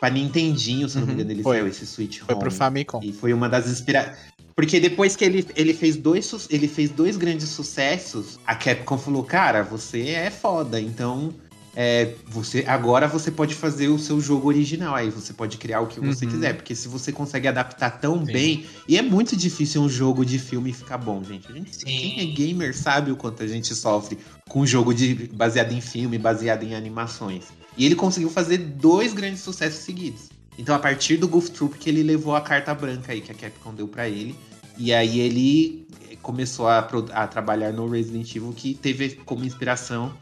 [0.00, 1.56] Pra Nintendinho, se eu não me Uhum, engano, ele foi.
[1.56, 2.42] saiu esse Switch foi Home.
[2.44, 3.00] pro Famicom.
[3.02, 4.16] E foi uma das inspirações.
[4.54, 9.22] Porque depois que ele, ele, fez dois, ele fez dois grandes sucessos, a Capcom falou,
[9.24, 11.32] cara, você é foda, então
[11.78, 14.94] é, você agora você pode fazer o seu jogo original.
[14.94, 16.30] Aí você pode criar o que você Uhum.
[16.30, 16.54] quiser.
[16.54, 18.32] Porque se você consegue adaptar tão Sim.
[18.32, 18.66] bem.
[18.88, 21.52] E é muito difícil um jogo de filme ficar bom, gente.
[21.52, 24.16] Gente quem é gamer sabe o quanto a gente sofre
[24.48, 27.44] com um jogo de, baseado em filme, baseado em animações.
[27.76, 30.30] E ele conseguiu fazer dois grandes sucessos seguidos.
[30.58, 33.34] Então, a partir do Goof Troop que ele levou a carta branca aí que a
[33.34, 34.34] Capcom deu pra ele.
[34.78, 35.86] E aí ele
[36.22, 36.78] começou a,
[37.12, 40.14] a trabalhar no Resident Evil, que teve como inspiração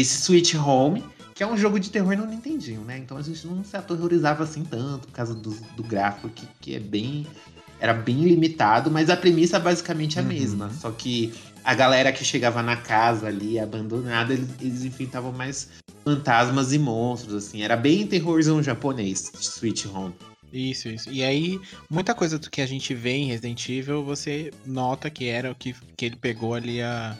[0.00, 2.98] esse Switch Home, que é um jogo de terror no Nintendinho, né?
[2.98, 6.74] Então a gente não se aterrorizava assim tanto por causa do, do gráfico, que, que
[6.74, 7.26] é bem.
[7.80, 10.30] Era bem limitado, mas a premissa basicamente é a Uhum.
[10.30, 10.70] mesma.
[10.70, 11.32] Só que
[11.62, 15.68] a galera que chegava na casa ali, abandonada, eles, eles enfrentavam mais
[16.04, 17.62] fantasmas e monstros, assim.
[17.62, 20.12] Era bem terrorzão japonês, Switch Home.
[20.52, 21.08] Isso, isso.
[21.10, 25.26] E aí, muita coisa do que a gente vê em Resident Evil, você nota que
[25.26, 27.16] era o que, que ele pegou ali a,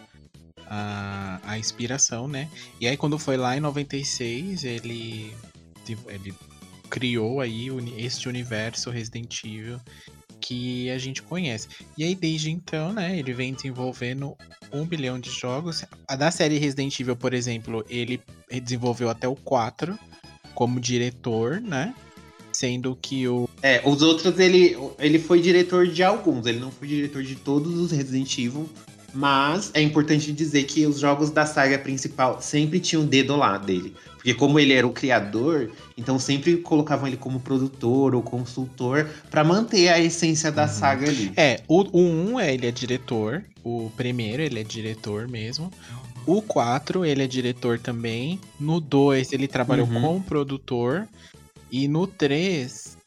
[0.68, 2.48] a, a inspiração, né?
[2.80, 5.32] E aí, quando foi lá em 96, ele,
[6.08, 6.34] ele
[6.90, 9.80] criou aí este universo Resident Evil
[10.40, 11.68] que a gente conhece.
[11.96, 14.36] E aí, desde então, né, ele vem desenvolvendo
[14.72, 15.84] um bilhão de jogos.
[16.06, 18.20] A da série Resident Evil, por exemplo, ele
[18.62, 19.98] desenvolveu até o 4
[20.54, 21.94] como diretor, né?
[22.52, 23.48] Sendo que o.
[23.62, 27.74] É, os outros ele, ele foi diretor de alguns, ele não foi diretor de todos
[27.74, 28.68] os Resident Evil.
[29.14, 33.56] Mas é importante dizer que os jogos da saga principal sempre tinham um dedo lá
[33.56, 33.94] dele.
[34.14, 39.42] Porque como ele era o criador, então sempre colocavam ele como produtor ou consultor pra
[39.42, 40.68] manter a essência da Uhum.
[40.68, 41.32] saga ali.
[41.36, 42.00] É, o, o
[42.34, 43.44] 1 é, ele é diretor.
[43.64, 45.72] O primeiro, ele é diretor mesmo.
[46.26, 48.38] O 4, ele é diretor também.
[48.60, 50.02] No 2, ele trabalhou Uhum.
[50.02, 51.08] como produtor.
[51.70, 52.97] E no 3,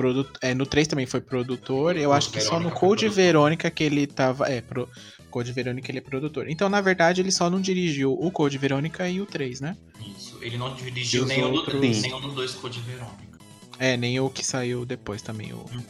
[0.00, 0.26] produ...
[0.40, 1.96] é, no 3 também foi produtor.
[1.96, 3.24] Eu acho que só no Verônica Code produtor.
[3.24, 4.46] Verônica que ele tava.
[4.48, 4.88] É, pro...
[5.30, 6.48] Code Verônica ele é produtor.
[6.48, 9.76] Então, na verdade, ele só não dirigiu o Code Verônica e o 3, né?
[10.16, 10.38] Isso.
[10.42, 12.02] Ele não dirigiu nenhum, do- outros?
[12.02, 13.38] nenhum dos dois Code Verônica.
[13.78, 15.84] É, nem o que saiu depois também, o, Uhum.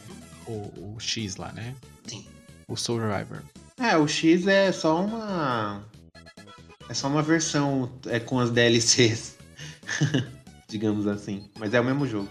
[0.47, 1.73] o, o X lá, né?
[2.05, 2.25] Sim.
[2.67, 3.41] O Survivor.
[3.79, 5.83] É, o X é só uma.
[6.87, 9.37] É só uma versão é, com as DLCs.
[10.69, 11.49] Digamos assim.
[11.59, 12.29] Mas é o mesmo jogo.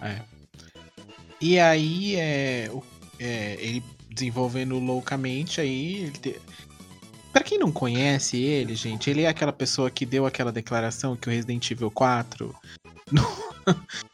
[1.41, 2.71] E aí, é,
[3.19, 6.03] é, ele desenvolvendo loucamente aí.
[6.03, 6.41] Ele te...
[7.33, 11.29] Pra quem não conhece ele, gente, ele é aquela pessoa que deu aquela declaração que
[11.29, 12.55] o Resident Evil 4
[13.11, 13.23] nu-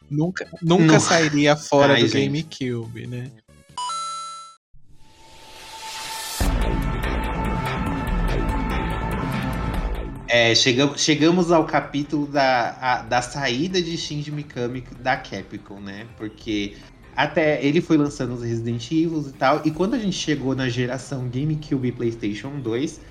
[0.09, 0.99] nunca, nunca Não.
[0.99, 2.25] sairia fora Ai, do gente.
[2.27, 3.31] GameCube, né?
[10.29, 16.05] É, chegamos, chegamos ao capítulo da, a- da saída de Shinji Mikami da Capcom, né?
[16.17, 16.75] Porque
[17.17, 19.61] até ele foi lançando os Resident Evil e tal.
[19.65, 23.01] E quando a gente chegou na geração GameCube e PlayStation 2,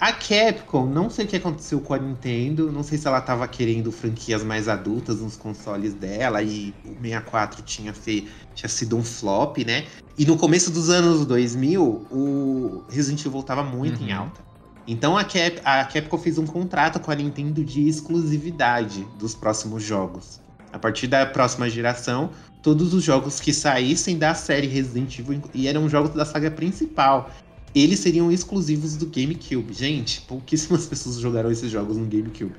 [0.00, 3.48] a Capcom, não sei o que aconteceu com a Nintendo, não sei se ela tava
[3.48, 8.30] querendo franquias mais adultas nos consoles dela e o 64 tinha, fe...
[8.54, 9.88] tinha sido um flop, né?
[10.16, 14.12] E no começo dos anos 2000, o Resident Evil tava muito em Uhum.
[14.12, 14.42] alta.
[14.86, 19.82] Então a, Cap, a Capcom fez um contrato com a Nintendo de exclusividade dos próximos
[19.82, 20.43] jogos.
[20.74, 25.68] A partir da próxima geração, todos os jogos que saíssem da série Resident Evil e
[25.68, 27.30] eram jogos da saga principal,
[27.72, 29.72] eles seriam exclusivos do GameCube.
[29.72, 32.56] Gente, pouquíssimas pessoas jogaram esses jogos no GameCube.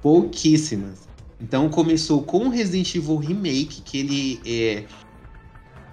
[0.00, 1.08] Pouquíssimas.
[1.40, 4.86] Então começou com o Resident Evil Remake, que ele é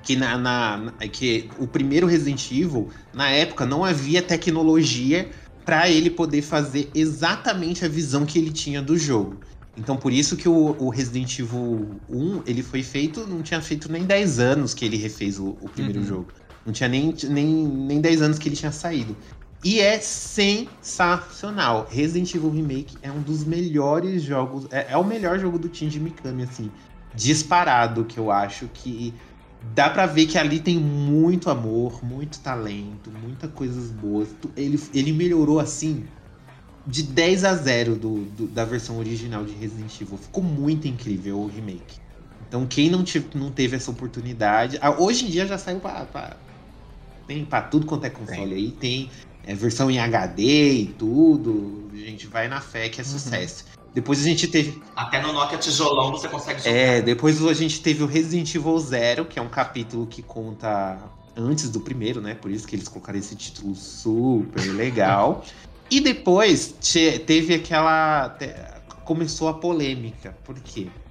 [0.04, 5.32] que na, na- que o primeiro Resident Evil, na época não havia tecnologia
[5.66, 9.40] para ele poder fazer exatamente a visão que ele tinha do jogo.
[9.76, 13.92] Então por isso que o, o Resident Evil 1, ele foi feito, não tinha feito
[13.92, 16.04] nem 10 anos que ele refez o, o primeiro Uhum.
[16.04, 16.34] jogo.
[16.64, 19.18] Não tinha nem, nem, nem 10 anos que ele tinha saído.
[19.64, 21.88] E é sensacional.
[21.90, 24.68] Resident Evil Remake é um dos melhores jogos.
[24.72, 26.74] É, é o melhor jogo do Shinji Mikami, assim.
[27.14, 29.20] Disparado, que eu acho que
[29.60, 34.36] dá pra ver que ali tem muito amor, muito talento, muitas coisas boas.
[34.56, 36.15] Ele, ele melhorou assim
[36.88, 40.18] de 10 a 0 do, do- da versão original de Resident Evil.
[40.18, 41.98] Ficou muito incrível o remake.
[42.48, 44.78] Então quem não, tive, não teve essa oportunidade.
[44.82, 46.38] ah, hoje em dia já saiu pra, pra-
[47.28, 48.72] tem pra tudo quanto é console aí.
[48.72, 49.10] Tem
[49.46, 51.90] é, versão em HD e tudo.
[51.94, 53.66] A gente vai na fé que é sucesso.
[53.94, 54.82] Depois a gente teve.
[54.96, 56.72] Até no Nokia tijolão você consegue jogar.
[56.76, 61.00] É, depois a gente teve o Resident Evil Zero, que é um capítulo que conta
[61.36, 62.36] antes do primeiro, né?
[62.36, 65.44] Por isso que eles colocaram esse título super legal.
[65.90, 68.30] e depois te- teve aquela.
[68.32, 68.54] te-
[69.04, 70.34] começou a polêmica.
[70.44, 71.02] Por quê?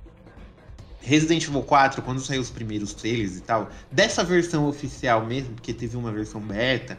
[1.01, 5.75] Resident Evil 4, quando saiu os primeiros trailers e tal, dessa versão oficial mesmo, porque
[5.75, 6.99] teve uma versão beta,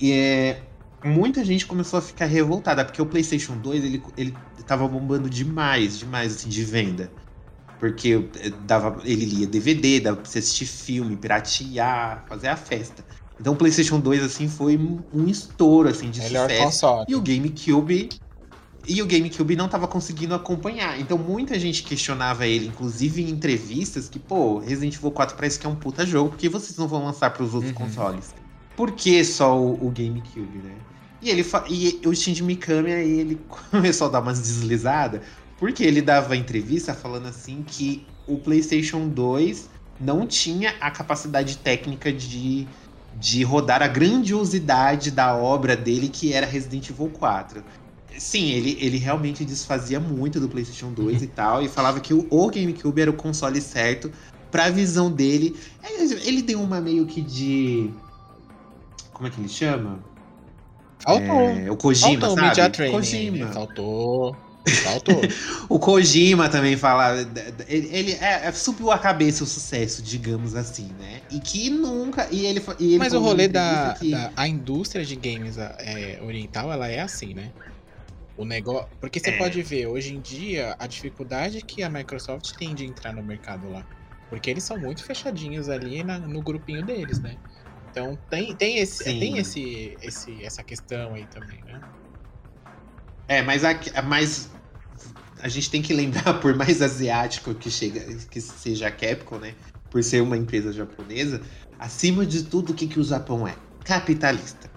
[0.00, 0.72] e é,
[1.04, 4.32] muita gente começou a ficar revoltada, porque o PlayStation 2 ele, ele
[4.66, 7.12] tava bombando demais, demais assim, de venda.
[7.78, 13.04] Porque eh, dava, ele lia DVD, dava pra você assistir filme, piratear, fazer a festa.
[13.38, 16.64] Então o PlayStation 2 assim foi um estouro assim de Melhor sucesso.
[16.64, 17.04] console.
[17.08, 18.08] E o GameCube
[18.88, 21.00] e o GameCube não tava conseguindo acompanhar.
[21.00, 25.66] Então muita gente questionava ele, inclusive em entrevistas, que, pô, Resident Evil 4 parece que
[25.66, 27.74] é um puta jogo, por que vocês não vão lançar para os outros Uhum.
[27.74, 28.34] consoles?
[28.76, 30.86] Por que só o, o GameCube, né?
[31.20, 33.36] E ele e o Shinji Mikami aí ele
[33.70, 35.22] começou a dar umas deslizadas,
[35.56, 42.12] porque ele dava entrevista falando assim que o PlayStation 2 não tinha a capacidade técnica
[42.12, 42.68] de
[43.18, 47.64] de rodar a grandiosidade da obra dele, que era Resident Evil 4.
[48.18, 52.26] Sim, ele, ele realmente desfazia muito do PlayStation 2 e tal, e falava que o,
[52.30, 54.10] o GameCube era o console certo
[54.50, 55.56] pra visão dele.
[55.82, 57.90] Ele, ele deu uma meio que de.
[59.12, 59.98] Como é que ele chama?
[60.98, 61.40] Faltou.
[61.40, 62.48] É, o Kojima, Faltou sabe?
[62.48, 62.94] media training.
[62.94, 63.46] Kojima.
[63.52, 64.36] Faltou.
[64.82, 65.22] Faltou.
[65.68, 67.16] O Kojima também fala.
[67.68, 71.22] Ele, ele é, é, subiu a cabeça o sucesso, digamos assim, né?
[71.30, 72.28] E que nunca.
[72.32, 76.20] E ele, e ele Mas o rolê da, que- da- a indústria de games é,
[76.22, 77.52] oriental, ela é assim, né?
[78.36, 79.38] O negócio, porque você É.
[79.38, 83.68] pode ver hoje em dia a dificuldade que a Microsoft tem de entrar no mercado
[83.68, 83.86] lá,
[84.28, 87.38] porque eles são muito fechadinhos ali na- no grupinho deles, né?
[87.90, 89.18] Então tem, tem esse Sim.
[89.20, 91.82] tem esse, esse essa questão aí também, né?
[93.28, 93.74] É, mas a,
[94.04, 94.48] mas
[95.40, 98.00] a gente tem que lembrar, por mais asiático que, chega,
[98.30, 99.54] que seja a Capcom, né?
[99.90, 101.40] Por ser uma empresa japonesa,
[101.78, 103.54] acima de tudo, o que, que o Japão é?
[103.84, 104.68] Capitalista.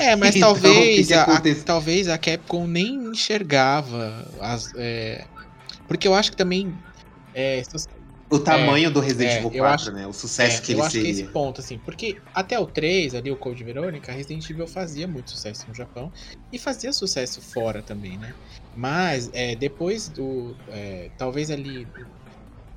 [0.00, 4.72] É, mas Então, talvez, a, a- talvez a Capcom nem enxergava as.
[4.76, 5.26] é,
[5.86, 6.72] porque eu acho que também.
[7.34, 7.97] é, se você-
[8.30, 10.06] o tamanho do Resident é, Evil eu 4, acho- né?
[10.06, 11.22] O sucesso É, que ele eu acho que seria.
[11.22, 15.30] esse ponto, assim, porque até o 3, ali, o Code Verônica, Resident Evil fazia muito
[15.30, 16.12] sucesso no Japão
[16.52, 18.34] e fazia sucesso fora também, né?
[18.74, 20.56] Mas é, depois do.
[20.68, 21.88] é, talvez ali.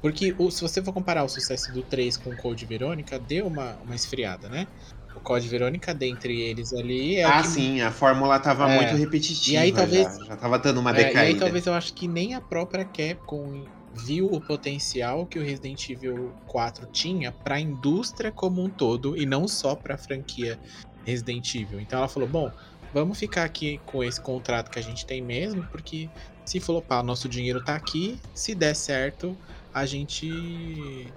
[0.01, 3.79] Porque se você for comparar o sucesso do 3 com o Code Verônica, deu uma,
[3.81, 4.67] uma esfriada, né?
[5.13, 8.77] O Code Verônica, dentre eles ali, é Ah, que sim, a fórmula tava É.
[8.77, 9.53] muito repetitiva.
[9.53, 11.21] E aí, talvez- Já, já tava dando uma É, e decaída.
[11.33, 15.89] aí talvez eu acho que nem a própria Capcom viu o potencial que o Resident
[15.89, 20.57] Evil 4 tinha pra indústria como um todo e não só pra franquia
[21.05, 21.79] Resident Evil.
[21.79, 22.51] Então ela falou: "Bom,
[22.93, 26.09] vamos ficar aqui com esse contrato que a gente tem mesmo, porque
[26.45, 29.37] se flopar, nosso dinheiro tá aqui, se der certo,
[29.73, 31.07] a gente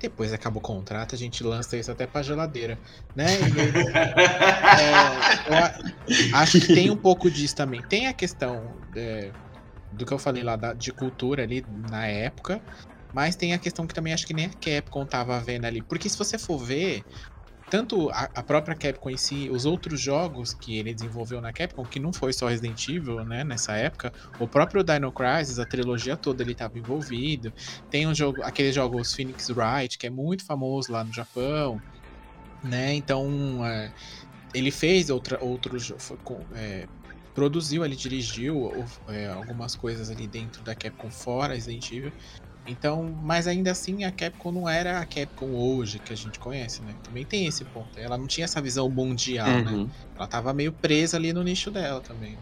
[0.00, 2.78] depois acaba o contrato, a gente lança isso até pra geladeira,
[3.14, 3.26] né?
[3.38, 3.60] E
[5.50, 5.54] é,
[6.34, 7.82] a- acho que tem um pouco disso também.
[7.82, 9.30] Tem a questão é,
[9.90, 12.62] do que eu falei lá da- de cultura ali na época,
[13.12, 15.82] mas tem a questão que também acho que nem a Capcom tava vendo ali.
[15.82, 17.06] Porque se você for ver,
[17.68, 21.86] tanto a, a própria Capcom em si, os outros jogos que ele desenvolveu na Capcom,
[21.86, 26.16] que não foi só Resident Evil, né, nessa época, o próprio Dino Crisis, a trilogia
[26.16, 27.52] toda ele estava envolvido.
[27.88, 31.82] Tem um jogo, aqueles jogos Phoenix Wright, que é muito famoso lá no Japão,
[32.62, 32.94] né?
[32.94, 33.92] Então, é,
[34.54, 35.92] ele fez outra, outros
[36.54, 36.88] é,
[37.40, 42.12] produziu, ele dirigiu é, algumas coisas ali dentro da Capcom fora Resident Evil.
[42.66, 46.82] Então, mas ainda assim a Capcom não era a Capcom hoje que a gente conhece,
[46.84, 46.98] né?
[47.02, 47.98] Também tem esse ponto.
[47.98, 49.70] Ela não tinha essa visão mundial, né?
[49.70, 49.90] Uhum.
[50.14, 52.38] Ela tava meio presa ali no nicho dela também.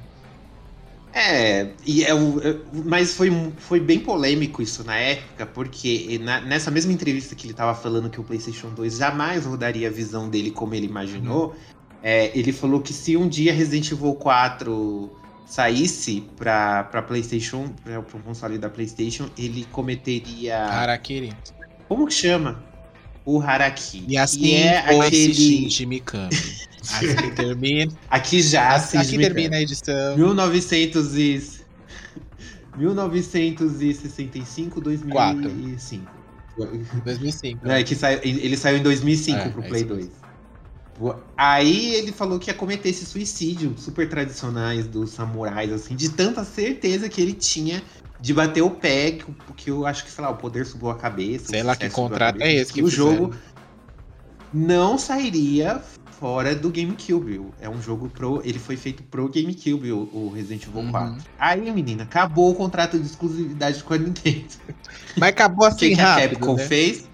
[1.12, 6.40] É, e é o, é- mas foi, foi bem polêmico isso na época, porque na-
[6.42, 10.28] nessa mesma entrevista que ele tava falando que o PlayStation 2 jamais rodaria a visão
[10.28, 11.56] dele como ele imaginou,
[12.02, 15.10] é, ele falou que se um dia Resident Evil 4
[15.46, 20.64] saísse pra, pra PlayStation, pra, pro console da PlayStation, ele cometeria.
[20.64, 21.32] Harakiri.
[21.88, 22.62] Como que chama?
[23.24, 24.04] O Haraki.
[24.06, 25.34] E assim que é aquele.
[25.34, 26.28] Shinji Mikami.
[26.80, 29.18] Assim termina, Aqui já, assim Mikami.
[29.18, 30.16] termina a edição.
[30.16, 31.42] 1900 e...
[32.78, 36.10] 1965, 2005.
[37.04, 37.68] 2005.
[37.68, 40.10] É, que saiu, ele saiu em 2005 É, pro é Play isso 2.
[41.36, 46.44] Aí ele falou que ia cometer esse suicídio super tradicionais dos samurais, assim, de tanta
[46.44, 47.82] certeza que ele tinha
[48.20, 50.90] de bater o pé, que, o- que eu acho que, sei lá, o poder subiu
[50.90, 51.46] a cabeça.
[51.46, 53.14] o Sei lá que contrato é cabeça, esse que o fizeram.
[53.14, 53.34] jogo
[54.52, 55.80] não sairia
[56.18, 57.40] fora do GameCube.
[57.60, 58.42] É um jogo pro.
[58.44, 60.90] Ele foi feito pro GameCube, o, o Resident Evil Uhum.
[60.90, 61.24] 4.
[61.38, 64.48] Aí, menina, acabou o contrato de exclusividade com a Nintendo.
[65.16, 66.66] Mas acabou O que, assim que a rápido, Capcom né?
[66.66, 67.08] fez?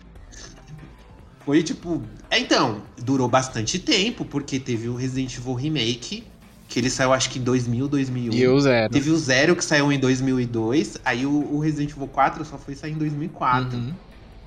[1.45, 2.03] Foi tipo.
[2.35, 6.25] É, Então, durou bastante tempo, porque teve o Resident Evil Remake,
[6.69, 8.35] que ele saiu acho que em 2000, 2001.
[8.35, 8.93] E o zero.
[8.93, 10.99] Teve o Zero, que saiu em 2002.
[11.05, 13.79] Aí o, o Resident Evil 4 só foi sair em 2004.
[13.79, 13.93] Uhum.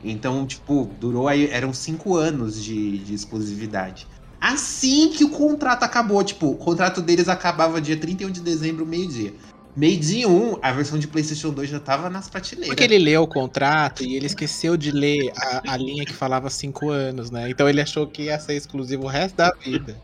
[0.04, 1.50] Então, tipo, durou aí.
[1.50, 4.08] Eram cinco anos de, de exclusividade.
[4.40, 9.34] Assim que o contrato acabou, tipo, o contrato deles acabava dia 31 de dezembro, meio-dia.
[9.78, 12.69] Meio-dia 1, a versão de PlayStation 2 já tava nas prateleiras.
[12.69, 16.49] Porque ele leu o contrato e ele esqueceu de ler a, a linha que falava
[16.49, 17.47] cinco anos, né?
[17.47, 19.95] Então ele achou que ia ser exclusivo o resto da vida.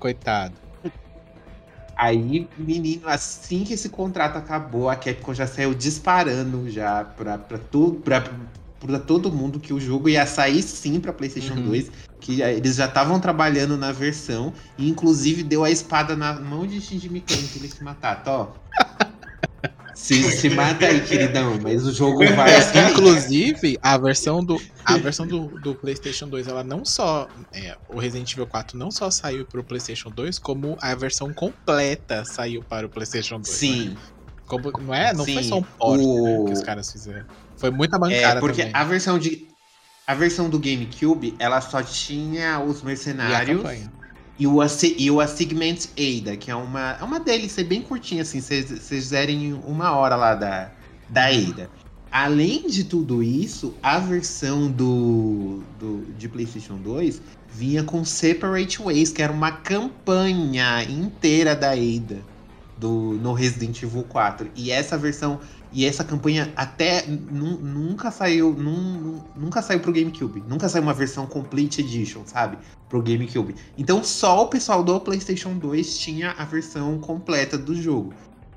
[0.00, 0.54] Coitado.
[1.96, 7.58] Aí, menino, assim que esse contrato acabou, a Capcom já saiu disparando já pra, pra,
[7.58, 8.24] tu, pra,
[8.80, 11.66] pra todo mundo que o jogo ia sair sim pra PlayStation Uhum.
[11.66, 16.66] 2, que eles já estavam trabalhando na versão, e inclusive deu a espada na mão
[16.66, 18.48] de Shinji Mikami pra ele se matar, tá, ó.
[19.94, 22.50] Se, se mata aí, queridão, mas o jogo vai.
[22.90, 27.98] Inclusive, a versão do a versão do, do PlayStation 2, ela não só é, o
[28.00, 32.64] Resident Evil 4 não só saiu para o PlayStation 2, como a versão completa saiu
[32.64, 33.66] para o PlayStation 2.
[33.68, 33.76] né?
[33.76, 33.96] Sim,
[34.46, 35.12] Como, não é?
[35.12, 37.26] Não foi Sim, só um port o- que os caras fizeram.
[37.58, 38.72] Foi muita É, bancada porque também.
[38.72, 39.48] a versão de.
[40.06, 43.88] A versão do GameCube, ela só tinha os E a mercenários campanha.
[44.40, 44.58] E o,
[44.96, 49.52] e o Assignment Ada, que é uma, é uma DLC bem curtinha, assim, vocês fizerem
[49.66, 50.70] uma hora lá da,
[51.10, 51.68] da Ada.
[52.10, 57.20] Além de tudo isso, a versão do, do de PlayStation 2
[57.52, 62.18] vinha com Separate Ways, que era uma campanha inteira da Ada
[62.78, 64.50] do, no Resident Evil 4.
[64.56, 65.38] E essa versão
[65.72, 70.42] e essa campanha até nu- nunca saiu, nun- nunca saiu pro GameCube.
[70.48, 72.58] Nunca saiu uma versão Complete Edition, sabe?
[72.88, 73.54] Pro GameCube.
[73.78, 78.12] Então só o pessoal do PlayStation 2 tinha a versão completa do jogo.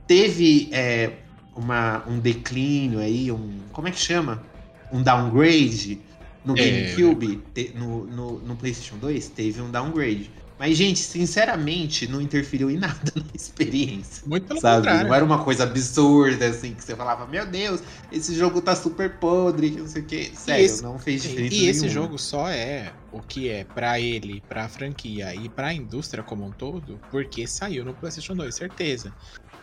[0.08, 1.14] Teve é,
[1.56, 3.60] uma, um declínio aí, um.
[3.72, 4.44] Como é que chama?
[4.92, 6.02] Um downgrade
[6.44, 6.62] no É.
[6.96, 10.30] GameCube, te- no, no, no PlayStation 2, teve um downgrade.
[10.64, 14.26] Mas, gente, sinceramente, não interferiu em nada na experiência.
[14.26, 14.78] Muito pelo sabe?
[14.78, 15.08] contrário.
[15.10, 19.20] Não era uma coisa absurda, assim, que você falava, meu Deus, esse jogo tá super
[19.20, 20.32] podre, que não sei o quê.
[20.34, 22.02] Sério, esse- não fez diferença E esse nenhuma.
[22.02, 26.52] jogo só é o que é pra ele, pra franquia e pra indústria como um
[26.52, 29.14] todo, porque saiu no PlayStation 2, certeza.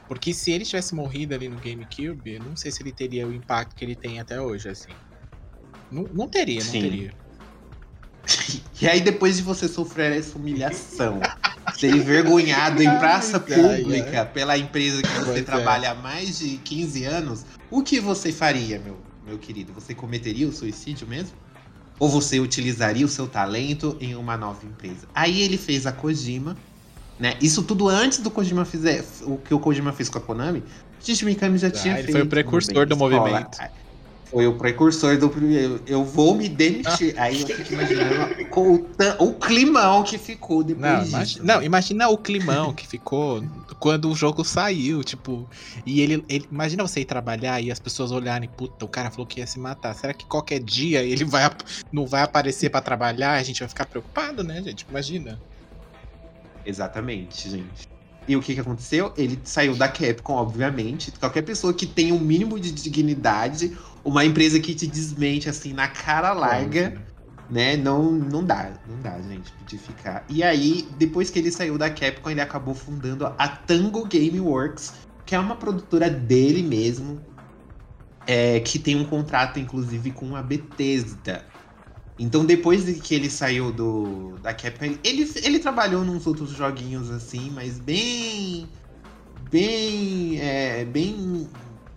[0.06, 3.32] Porque se ele tivesse morrido ali no GameCube, eu não sei se ele teria o
[3.32, 4.92] impacto que ele tem até hoje, assim.
[5.90, 6.82] Não, não teria, não Sim.
[6.82, 7.10] teria.
[8.80, 11.20] E aí, depois de você sofrer essa humilhação,
[11.78, 15.42] ser envergonhado em praça Ai, pública pela empresa que você Pois é.
[15.42, 19.72] trabalha há mais de 15 anos, o que você faria, meu, meu querido?
[19.74, 21.32] Você cometeria o suicídio mesmo?
[21.98, 25.06] Ou você utilizaria o seu talento em uma nova empresa?
[25.14, 26.56] Aí ele fez a Kojima,
[27.18, 27.34] né?
[27.42, 30.62] Isso tudo antes do Kojima fizer o que o Kojima fez com a Konami.
[30.98, 32.16] Shinji Mikami já tinha Ah, ele feito.
[32.16, 33.18] foi o precursor do escola.
[33.20, 33.58] movimento.
[34.30, 35.82] Foi o precursor do primeiro.
[35.86, 37.18] Eu vou me demitir.
[37.18, 41.10] Aí eu fico imaginando com o, o climão que ficou depois Não, disso.
[41.16, 41.44] imagi- né?
[41.54, 43.42] não, imagina o climão que ficou
[43.80, 45.48] quando o jogo saiu, tipo,
[45.84, 49.26] e ele, ele- imagina você ir trabalhar e as pessoas olharem, puta, o cara falou
[49.26, 49.94] que ia se matar.
[49.94, 51.50] Será que qualquer dia ele vai
[51.92, 53.32] não vai aparecer pra trabalhar?
[53.32, 54.86] A gente vai ficar preocupado, né, gente?
[54.88, 55.40] Imagina.
[56.64, 57.89] Exatamente, gente.
[58.30, 59.12] E o que, que aconteceu?
[59.16, 61.10] Ele saiu da Capcom, obviamente.
[61.10, 65.88] Qualquer pessoa que tenha um mínimo de dignidade, uma empresa que te desmente assim na
[65.88, 67.04] cara larga,
[67.50, 67.76] né?
[67.76, 70.24] Não, não dá, não dá, gente, de ficar.
[70.28, 74.92] E aí, depois que ele saiu da Capcom, ele acabou fundando a Tango Gameworks,
[75.26, 77.20] que é uma produtora dele mesmo,
[78.28, 81.44] é, que tem um contrato, inclusive, com a Bethesda.
[82.22, 87.10] Então, depois de que ele saiu do, da Capcom, ele, ele, trabalhou nos outros joguinhos
[87.10, 88.68] assim, mas bem.
[89.50, 90.38] Bem.
[90.38, 91.48] É, bem.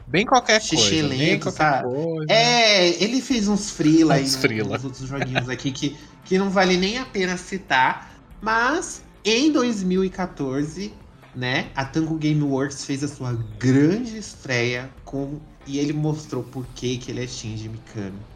[0.08, 1.90] Bem qualquer coisa, bem qualquer sabe?
[1.90, 2.32] coisa.
[2.32, 4.76] É, ele fez uns freela aí Uns no- freela.
[4.76, 8.18] nos outros joguinhos aqui que, que não vale nem a pena citar.
[8.42, 10.94] Mas em 2014,
[11.36, 15.42] né, a Tango Gameworks fez a sua grande estreia com.
[15.68, 18.33] E ele mostrou por que, que ele é Shinji Mikami.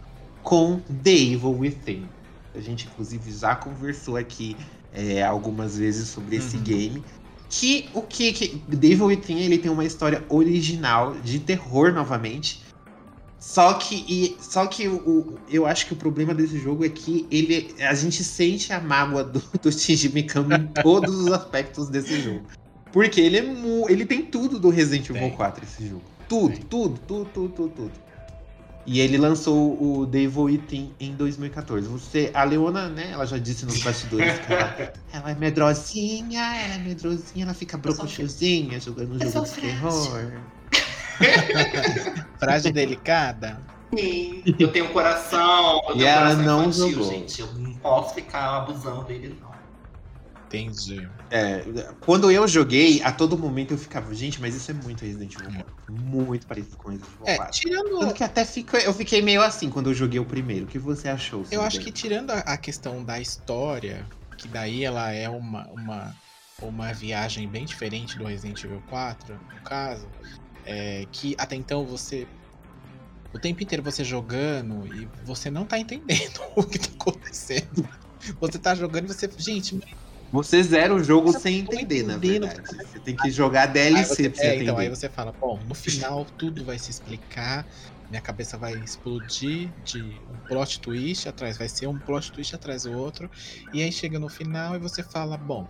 [0.47, 2.07] Com The Evil Within.
[2.55, 4.55] A gente, inclusive, já conversou aqui
[4.93, 6.63] é, algumas vezes sobre esse Uhum.
[6.63, 7.03] game.
[7.49, 12.61] Que o que, que The Evil Within ele tem uma história original de terror novamente.
[13.37, 16.89] Só que, e- só que o, o- eu acho que o problema desse jogo é
[16.89, 21.89] que ele, a gente sente a mágoa do, do Shinji Mikami em todos os aspectos
[21.89, 22.45] desse jogo.
[22.93, 25.35] Porque ele é mu- ele tem tudo do Resident Evil Tem.
[25.35, 26.03] 4 esse jogo.
[26.29, 26.61] Tudo, Tem.
[26.63, 28.06] tudo, tudo, tudo, tudo, tudo.
[28.89, 31.85] E ele lançou o The Evil Within em 2014.
[31.89, 36.75] Você, a Leona, né, ela já disse nos bastidores que ela, ela é medrosinha, ela
[36.75, 40.31] é medrosinha, ela fica brocochosinha jogando um jogo de terror.
[42.39, 43.59] Frase delicada.
[43.93, 45.81] Sim, eu tenho um coração.
[45.89, 47.11] Eu E tenho um ela coração não infantil, jogou.
[47.11, 47.41] gente.
[47.41, 49.51] Eu não posso ficar abusando dele, não.
[50.45, 51.09] Entendi.
[51.29, 51.61] É,
[51.99, 55.51] quando eu joguei, a todo momento eu ficava, gente, mas isso é muito Resident Evil
[55.51, 55.75] 4.
[55.89, 57.59] Muito parecido com Resident Evil É, 4.
[57.59, 57.99] tirando.
[57.99, 60.65] Tanto que até fica, eu fiquei meio assim quando eu joguei o primeiro.
[60.65, 61.43] O que você achou?
[61.51, 64.05] Eu acho que tirando a, a questão da história,
[64.37, 66.15] que daí ela é uma, uma,
[66.61, 70.07] uma viagem bem diferente do Resident Evil 4, no caso,
[70.65, 72.27] é, que até então você.
[73.33, 77.87] O tempo inteiro você jogando e você não tá entendendo o que tá acontecendo.
[78.39, 79.29] Você tá jogando e você.
[79.37, 82.61] Gente, mas Você zera o jogo Você sem entender, na verdade.
[82.67, 84.63] Você tem que jogar Aí DLC você, pra você é, entender.
[84.63, 87.65] então, aí você fala, bom, no final tudo vai se explicar,
[88.09, 92.83] minha cabeça vai explodir de um plot twist atrás, vai ser um plot twist atrás
[92.83, 93.29] do outro,
[93.71, 95.67] e aí chega no final e você fala, bom,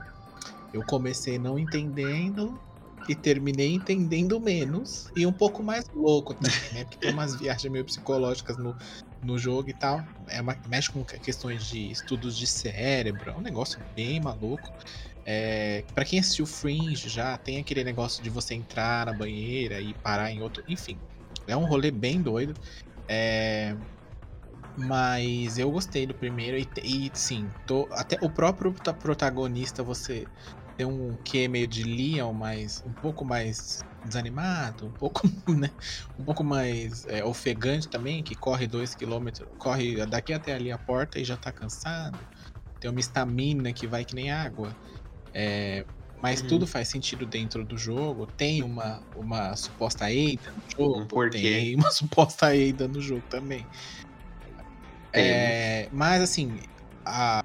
[0.74, 2.60] eu comecei não entendendo
[3.08, 6.84] e terminei entendendo menos e um pouco mais louco também, né?
[6.84, 8.76] Porque tem umas viagens meio psicológicas no,
[9.22, 10.06] no jogo e tal.
[10.28, 14.70] É uma, mexe com questões de estudos de cérebro, é um negócio bem maluco.
[15.26, 19.94] É, para quem assistiu Fringe já, tem aquele negócio de você entrar na banheira e
[19.94, 20.64] parar em outro.
[20.68, 21.00] Enfim,
[21.48, 22.54] é um rolê bem doido.
[23.10, 23.76] É,
[24.76, 30.28] mas eu gostei do primeiro e, e sim, tô, até o próprio ta- protagonista você
[30.78, 35.72] tem um quê meio de Leon, mas um pouco mais desanimado, um pouco, né,
[36.18, 40.78] um pouco mais é, ofegante também, que corre dois quilômetros, corre daqui até ali a
[40.80, 42.28] porta e já tá cansado.
[42.80, 44.78] Tem uma estamina que vai que nem água.
[45.34, 45.86] É,
[46.22, 46.48] mas Uhum.
[46.48, 48.28] tudo faz sentido dentro do jogo.
[48.28, 51.22] Tem uma, uma suposta Eida no jogo.
[51.26, 51.30] Um.
[51.30, 53.70] Tem uma suposta Eida no jogo também.
[55.16, 56.60] É, mas assim,
[57.06, 57.40] a,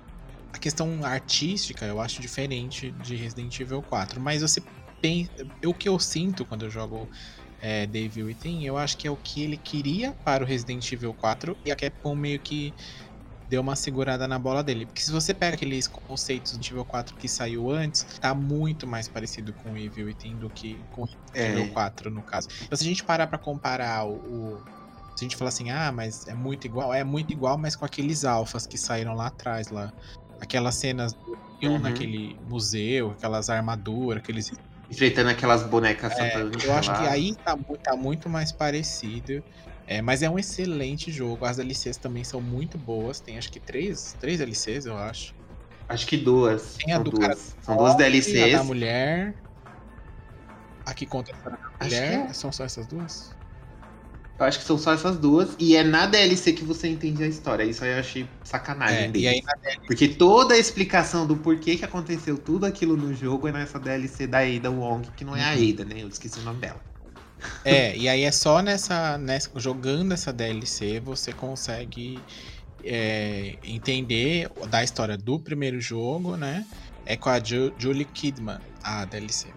[0.53, 4.21] a questão artística eu acho diferente de Resident Evil 4.
[4.21, 4.61] Mas você
[5.01, 5.31] pensa.
[5.65, 7.09] O que eu sinto quando eu jogo
[7.61, 11.15] é, Devil Within, eu acho que é o que ele queria para o Resident Evil
[11.15, 12.75] 4 e a Capcom meio que
[13.49, 14.87] deu uma segurada na bola dele.
[14.87, 19.09] Porque se você pega aqueles conceitos do nível 4 que saiu antes, tá muito mais
[19.09, 21.49] parecido com o Evil Within do que com o É.
[21.49, 22.49] nível 4, no caso.
[22.65, 24.15] Então, se a gente parar pra comparar o.
[24.15, 24.65] o-
[25.15, 27.85] se a gente falar assim, ah, mas é muito igual, é muito igual, mas com
[27.85, 29.93] aqueles alfas que saíram lá atrás, lá.
[30.43, 31.13] Aquelas cenas
[31.63, 31.79] Uhum.
[31.79, 34.51] naquele museu, aquelas armaduras, aqueles
[34.91, 37.11] Enfrentando aquelas bonecas é, satânicas eu acho que lá.
[37.13, 39.43] aí tá, tá muito mais parecido.
[39.87, 41.45] É, mas é um excelente jogo.
[41.45, 43.21] As DLCs também são muito boas.
[43.21, 45.35] Tem acho que três, três DLCs, eu acho.
[45.89, 46.77] Acho que duas.
[46.79, 47.27] Tem a São do duas.
[47.29, 48.53] cara São duas A DLCs.
[48.59, 49.35] da mulher.
[50.85, 52.27] A que conta a mulher.
[52.27, 52.33] que é.
[52.35, 53.42] São só essas duas?
[54.43, 55.57] Eu acho que são só essas duas.
[55.59, 57.65] E é na DLC que você entende a história.
[57.65, 59.41] Isso aí eu achei sacanagem É, e aí
[59.87, 64.27] Porque toda a explicação do porquê que aconteceu tudo aquilo no jogo é nessa DLC
[64.27, 65.73] da Ada Wong, que não é a Uhum.
[65.73, 66.03] Ada, né?
[66.03, 66.83] Eu esqueci o nome dela.
[67.65, 69.51] É, e aí é só nessa, nessa.
[69.61, 72.25] Jogando essa DLC, você consegue
[72.85, 76.67] é, entender da história do primeiro jogo, né?
[77.05, 79.57] É com a Ju- Julie Kidman, a DLC.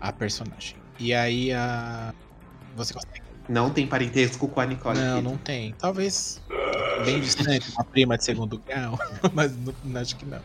[0.00, 0.84] A personagem.
[0.98, 2.14] E aí a.
[2.74, 3.25] Você consegue.
[3.48, 4.98] Não tem parentesco com a Nicole.
[4.98, 5.22] Não, Kidman.
[5.22, 5.72] não tem.
[5.78, 6.40] Talvez
[7.04, 8.98] bem distante, uma prima de segundo grau,
[9.34, 10.42] mas não, acho que não.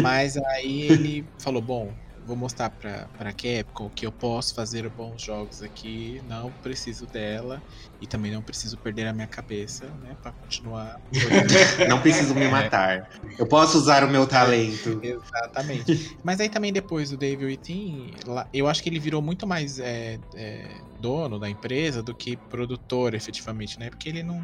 [0.00, 1.94] Mas aí ele falou: bom,
[2.24, 7.62] vou mostrar pra, pra Capcom que eu posso fazer bons jogos aqui, não preciso dela
[8.00, 10.96] e também não preciso perder a minha cabeça, né, pra continuar.
[11.88, 13.08] Não preciso me matar.
[13.38, 15.00] Eu posso usar o meu talento.
[15.02, 16.18] Exatamente.
[16.22, 19.78] Mas aí também depois do David Within, lá- eu acho que ele virou muito mais
[19.78, 23.90] é, é, dono da empresa do que produtor, efetivamente, né?
[23.90, 24.40] Porque ele não.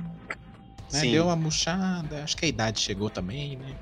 [0.92, 3.74] né, deu uma murchada, acho que a idade chegou também, né?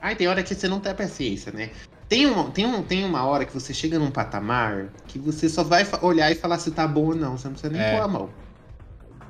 [0.00, 1.70] Ai, tem hora que você não tem paciência, né?
[2.08, 5.64] Tem, um, tem, um, tem uma hora que você chega num patamar que você só
[5.64, 7.36] vai olhar e falar se tá bom ou não.
[7.36, 7.90] Você não precisa nem É.
[7.92, 8.28] pôr a mão.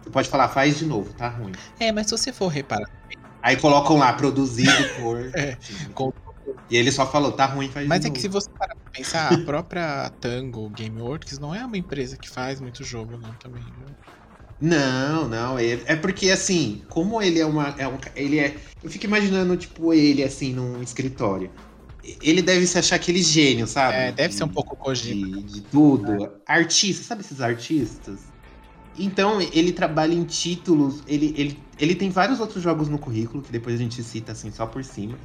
[0.03, 1.53] Você pode falar, faz de novo, tá ruim.
[1.81, 2.85] É, mas se você for reparar,
[3.43, 5.19] Aí colocam lá, produzido por.
[5.37, 5.57] É,
[5.95, 6.13] com-
[6.69, 8.21] E ele só falou, tá ruim, faz mas de é que novo.
[8.21, 12.61] se você parar pra pensar, a própria Tango Gameworks não é uma empresa que faz
[12.61, 13.95] muito jogo, não, também, viu?
[14.61, 15.59] Não, não.
[15.59, 17.69] É, é porque, assim, como ele é uma.
[17.79, 18.57] É um, ele é.
[18.83, 21.51] Eu fico imaginando, tipo, ele, assim, num escritório.
[22.23, 24.03] Ele deve se achar aquele gênio, sabe?
[24.03, 25.27] É, deve De- ser um pouco Kojima.
[25.27, 26.43] de, de tudo.
[26.47, 28.33] Artista, sabe esses artistas?
[28.99, 31.03] Então, ele trabalha em títulos.
[31.07, 34.51] Ele, ele, ele tem vários outros jogos no currículo, que depois a gente cita assim
[34.51, 35.21] só por cima.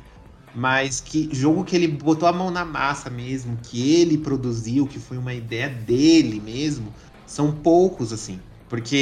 [0.53, 4.99] Mas que jogo que ele botou a mão na massa mesmo, que ele produziu, que
[4.99, 8.43] foi uma ideia dele mesmo, são poucos, assim.
[8.67, 8.95] Porque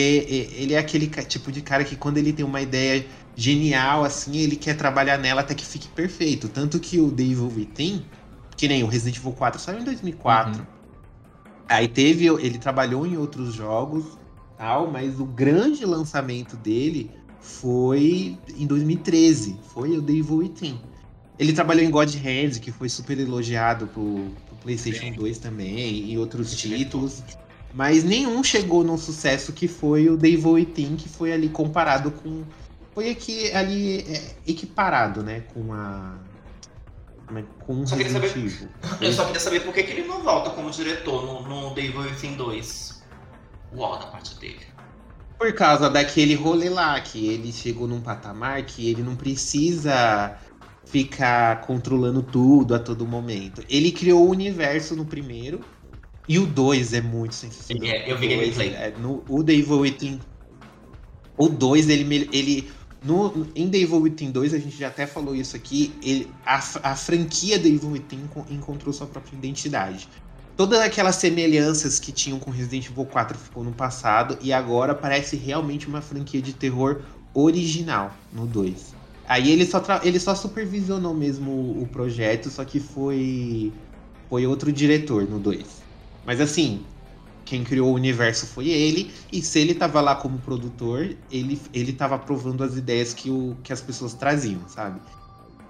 [0.56, 3.10] ele é aquele tipo de cara que quando ele tem uma ideia
[3.40, 6.50] genial, assim, ele quer trabalhar nela até que fique perfeito.
[6.50, 8.06] Tanto que o Devil Within,
[8.58, 10.60] que nem o Resident Evil 4 saiu em 2004.
[10.60, 10.68] Uhum.
[11.68, 14.18] Aí teve, ele trabalhou em outros jogos,
[14.58, 20.80] tal, mas o grande lançamento dele foi em 2013, foi o Devil Within.
[21.38, 25.14] Ele trabalhou em God Hand, que foi super elogiado pro, pro PlayStation Sim.
[25.14, 27.24] 2 também, e outros títulos.
[27.74, 32.44] Mas nenhum chegou num sucesso que foi o Devil Within, que foi ali comparado com.
[33.00, 35.46] Foi aqui ali é, equiparado, né?
[35.54, 36.18] Com a.
[37.34, 38.68] é- Com o Só Resident saber- Evil.
[39.00, 42.02] Eu só queria saber por que, que ele não volta como diretor no, no Devil
[42.02, 43.02] Within 2.
[43.74, 44.60] Uau, da parte dele.
[45.38, 50.36] Por causa daquele rolê lá, que ele chegou num patamar que ele não precisa
[50.84, 53.64] ficar controlando tudo a todo momento.
[53.70, 55.62] Ele criou o universo no primeiro.
[56.28, 57.88] E o 2 é muito sensacional.
[57.88, 58.74] É, eu vi gameplay.
[58.74, 60.20] é- no, o Devil Within.
[61.38, 62.30] O 2, ele.
[62.34, 62.70] ele
[63.02, 66.00] no, em Devil Within 2, a gente já até falou isso aqui.
[66.04, 66.58] Ele, a,
[66.92, 70.10] a franquia Devil Within encon- encontrou sua própria identidade.
[70.56, 74.38] Todas aquelas semelhanças que tinham com Resident Evil 4 ficou no passado.
[74.42, 78.98] E agora parece realmente uma franquia de terror original no 2.
[79.24, 83.82] Aí ele só, ele só supervisionou mesmo o, o projeto, só que foi,
[84.28, 85.88] foi outro diretor no 2.
[86.24, 86.90] Mas assim,
[87.50, 91.92] quem criou o universo foi ele, e se ele tava lá como produtor, ele, ele
[91.92, 95.02] tava aprovando as ideias que, o, que as pessoas traziam, sabe?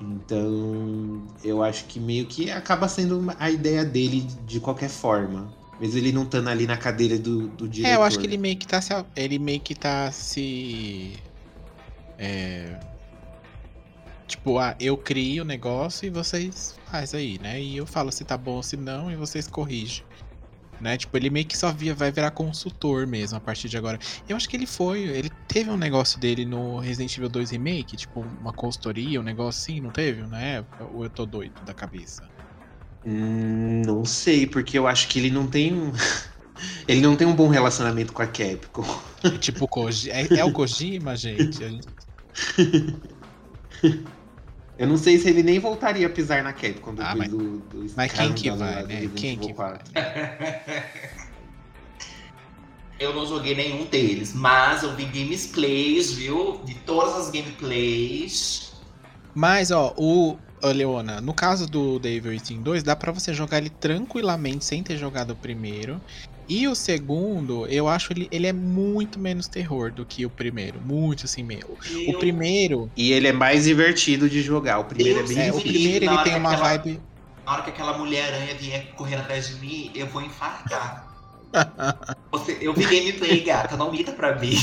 [0.02, 5.54] Então, eu acho que meio que acaba sendo a ideia dele de qualquer forma.
[5.80, 7.94] Mesmo ele não estando ali na cadeira do, do diretor.
[7.94, 8.94] É, eu acho que ele meio que tá se.
[9.16, 11.14] Ele meio que tá se.
[12.18, 12.78] É.
[14.28, 17.62] Tipo, ah, eu crio o negócio e vocês faz aí, né?
[17.62, 20.04] E eu falo se tá bom ou se não e vocês corrigem.
[20.80, 20.98] Né?
[20.98, 24.00] Tipo, ele meio que só via, vai virar consultor mesmo a partir de agora.
[24.28, 25.02] Eu acho que ele foi.
[25.04, 29.62] Ele teve um negócio dele no Resident Evil 2 Remake, tipo, uma consultoria, um negócio
[29.62, 30.86] assim, não teve na época?
[30.86, 32.30] Ou eu tô doido da cabeça?
[33.04, 35.92] Hum, não sei, porque eu acho que ele não tem um.
[36.88, 38.84] ele não tem um bom relacionamento com a Capcom.
[39.40, 40.12] tipo, Koji...
[40.12, 41.58] é, é o Kojima, gente.
[41.70, 41.90] Gente-
[44.80, 47.58] Eu não sei se ele nem voltaria a pisar na Capcom depois Ah, mas- do,
[47.60, 49.10] do mas quem que vai, né?
[49.14, 49.92] Quem Evil que 4.
[53.00, 56.60] Eu não joguei nenhum deles, mas eu vi gameplays, viu?
[56.66, 58.74] De todas as gameplays.
[59.34, 60.38] Mas, ó, o.
[60.62, 64.84] ô, Leona, no caso do Devil Within 2, dá pra você jogar ele tranquilamente sem
[64.84, 66.02] ter jogado o primeiro.
[66.50, 70.82] E o segundo, eu acho ele, ele é muito menos terror do que o primeiro.
[70.82, 71.78] Muito assim mesmo.
[72.08, 72.89] O Eu- primeiro.
[72.97, 74.80] E ele é mais divertido de jogar.
[74.80, 77.00] O primeiro Eu é bem É, o primeiro ele tem uma aquela- vibe.
[77.45, 81.08] Na hora que aquela Mulher-Aranha vier correndo atrás de mim, eu vou infartar.
[82.32, 84.56] Você- eu vi gameplay, gata, não mita pra mim.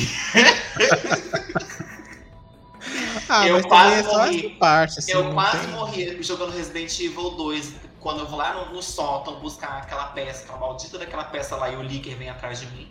[3.29, 4.49] Ah, Eu mas quase também é só morri.
[4.51, 5.13] parte, assim.
[5.13, 7.73] eu quase tem- morri jogando Resident Evil 2.
[8.07, 11.69] Quando eu vou lá no, no sótão buscar aquela peça, aquela maldita daquela peça lá
[11.71, 12.89] e o Licker vem atrás de mim.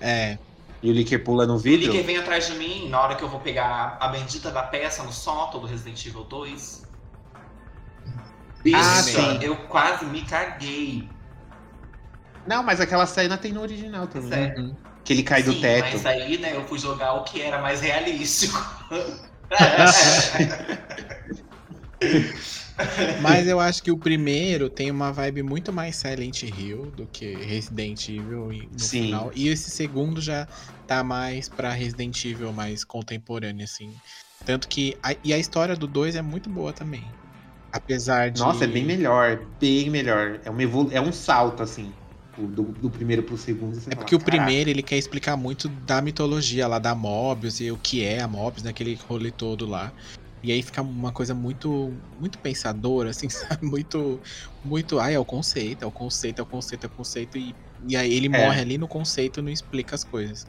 [0.00, 0.38] É.
[0.82, 1.92] E o Licker pula no O vídeo?
[1.92, 5.04] Licker vem atrás de mim na hora que eu vou pegar a bendita da peça
[5.04, 6.82] no sótão do Resident Evil 2.
[8.64, 9.38] Bicha, Ah, sim.
[9.40, 11.08] eu quase me caguei.
[12.44, 14.30] Não, mas aquela cena tem no original também.
[14.30, 14.64] Sério.
[14.64, 14.76] Uhum.
[15.04, 15.90] Que ele cai do Sim, teto.
[15.92, 18.58] Mas aí, né, eu fui jogar o que era mais realístico.
[23.22, 27.36] Mas eu acho que o primeiro tem uma vibe muito mais Silent Hill do que
[27.36, 29.04] Resident Evil no Sim.
[29.06, 29.30] final.
[29.34, 30.48] E esse segundo já
[30.86, 33.94] tá mais pra Resident Evil mais contemporâneo, assim.
[34.44, 34.98] Tanto que.
[35.02, 37.14] a- e a história do 2 é muito boa também.
[37.72, 38.40] Apesar de.
[38.40, 39.40] Nossa, é bem melhor.
[39.58, 40.40] Bem melhor.
[40.44, 40.62] É, uma
[40.92, 41.92] é um salto, assim.
[42.36, 43.76] o- Do, do primeiro pro segundo.
[43.76, 44.44] É fala, porque o "Caraca".
[44.44, 48.28] primeiro ele quer explicar muito da mitologia lá da Mobius e o que é a
[48.28, 49.92] Mobius, naquele rolê todo lá.
[50.44, 53.28] E aí fica uma coisa muito muito pensadora, assim,
[53.58, 53.64] sabe?
[53.66, 54.20] Muito,
[54.62, 55.00] muito.
[55.00, 57.38] Ah, é o conceito, é o conceito, é o conceito, é o conceito.
[57.38, 57.54] E,
[57.88, 58.44] e aí ele É.
[58.46, 60.46] morre ali no conceito e não explica as coisas.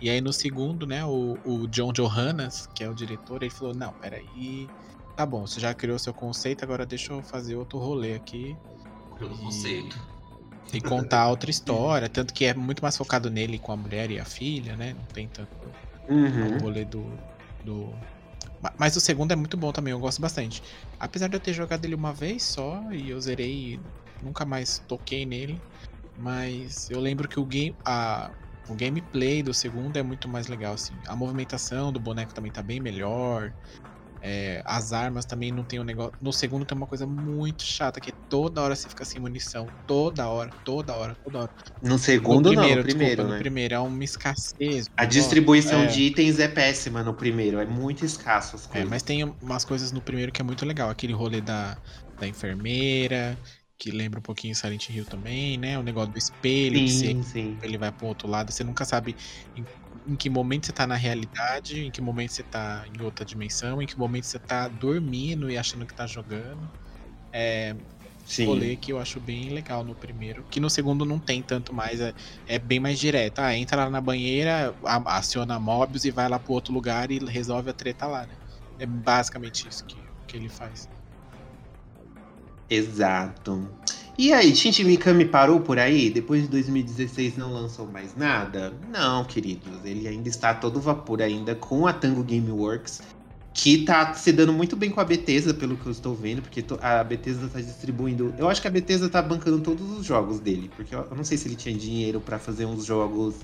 [0.00, 3.74] E aí no segundo, né, o, o John Johannes, que é o diretor, ele falou:
[3.74, 4.68] Não, peraí.
[5.16, 8.54] Tá bom, você já criou seu conceito, agora deixa eu fazer outro rolê aqui
[9.18, 9.96] Pelo conceito.
[10.74, 12.06] e contar outra história.
[12.06, 14.92] Tanto que é muito mais focado nele com a mulher e a filha, né?
[14.92, 15.50] Não tem tanto
[16.08, 16.56] Uhum.
[16.56, 17.02] o rolê do,
[17.64, 17.94] do.
[18.60, 20.62] Ma- Mas o segundo é muito bom também, eu gosto bastante.
[20.98, 23.86] Apesar de eu ter jogado ele uma vez só e eu zerei e
[24.20, 25.62] nunca mais toquei nele.
[26.16, 27.76] Mas eu lembro que o game.
[27.86, 28.34] A,
[28.68, 31.00] o gameplay do segundo é muito mais legal, assim.
[31.08, 33.54] A movimentação do boneco também tá bem melhor.
[34.28, 36.12] É, as armas também não tem um negócio.
[36.20, 39.72] No segundo tem uma coisa muito chata, que toda hora você fica sem munição.
[39.86, 41.50] Toda hora, toda hora, toda hora.
[41.80, 43.36] No segundo, não, no desculpa, primeiro, no né?
[43.36, 44.86] primeiro é uma escassez.
[44.96, 45.86] A distribuição é.
[45.86, 47.58] de itens é péssima no primeiro.
[47.60, 48.84] É muito escasso as É, coisas.
[48.84, 50.90] mas tem umas coisas no primeiro que é muito legal.
[50.90, 51.80] Aquele rolê da,
[52.18, 53.40] da enfermeira,
[53.78, 55.78] que lembra um pouquinho Silent Hill também, né?
[55.78, 57.58] O negócio do espelho, que Sim, você, sim.
[57.60, 58.52] ele vai pro outro lado.
[58.52, 59.16] Você nunca sabe
[59.54, 59.66] em,
[60.06, 63.82] em que momento você tá na realidade, em que momento você tá em outra dimensão,
[63.82, 66.70] em que momento você tá dormindo e achando que tá jogando.
[67.32, 67.76] É
[68.24, 68.70] sim.
[68.70, 70.44] rolê que eu acho bem legal no primeiro.
[70.50, 72.14] Que no segundo não tem tanto mais, é,
[72.46, 73.40] é bem mais direto.
[73.40, 77.10] Ah, entra lá na banheira, a- aciona a Mobius e vai lá pro outro lugar
[77.10, 78.36] e resolve a treta lá, né?
[78.78, 80.88] É basicamente isso que, que ele faz.
[82.68, 83.52] Exato.
[84.18, 86.08] E aí, Shinji Mikami parou por aí?
[86.08, 88.72] Depois de 2016 não lançou mais nada?
[88.90, 89.84] Não, queridos.
[89.84, 93.02] Ele ainda está a todo vapor ainda com a Tango Gameworks,
[93.52, 96.64] que tá se dando muito bem com a Bethesda, pelo que eu estou vendo, porque
[96.80, 98.34] a Bethesda tá distribuindo...
[98.38, 101.24] Eu acho que a Bethesda tá bancando todos os jogos dele, porque eu eu não
[101.24, 103.34] sei se ele tinha dinheiro para fazer uns jogos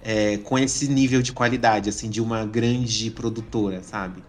[0.00, 4.22] é, com esse nível de qualidade, assim, de uma grande produtora, sabe?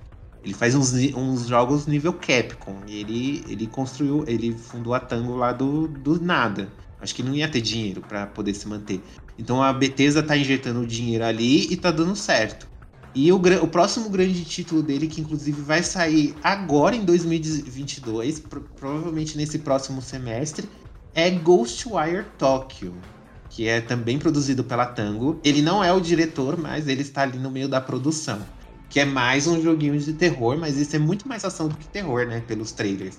[0.44, 2.84] Ele faz uns, uns jogos nível Capcom.
[2.88, 6.74] E ele, ele construiu, ele fundou a Tango lá do, do nada.
[7.00, 9.06] Acho que não ia ter dinheiro pra poder se manter.
[9.38, 12.68] Então a Bethesda tá injetando dinheiro ali e tá dando certo.
[13.14, 18.62] E o, o próximo grande título dele, que inclusive vai sair agora em 2022, pro-
[18.70, 20.70] provavelmente nesse próximo semestre,
[21.14, 23.04] é Ghostwire Tokyo.
[23.50, 25.42] Que é também produzido pela Tango.
[25.44, 28.57] Ele não é o diretor, mas ele está ali no meio da produção.
[28.90, 31.86] Que é mais um joguinho de terror, mas isso é muito mais ação do que
[31.88, 32.42] terror, né?
[32.48, 33.18] Pelos trailers.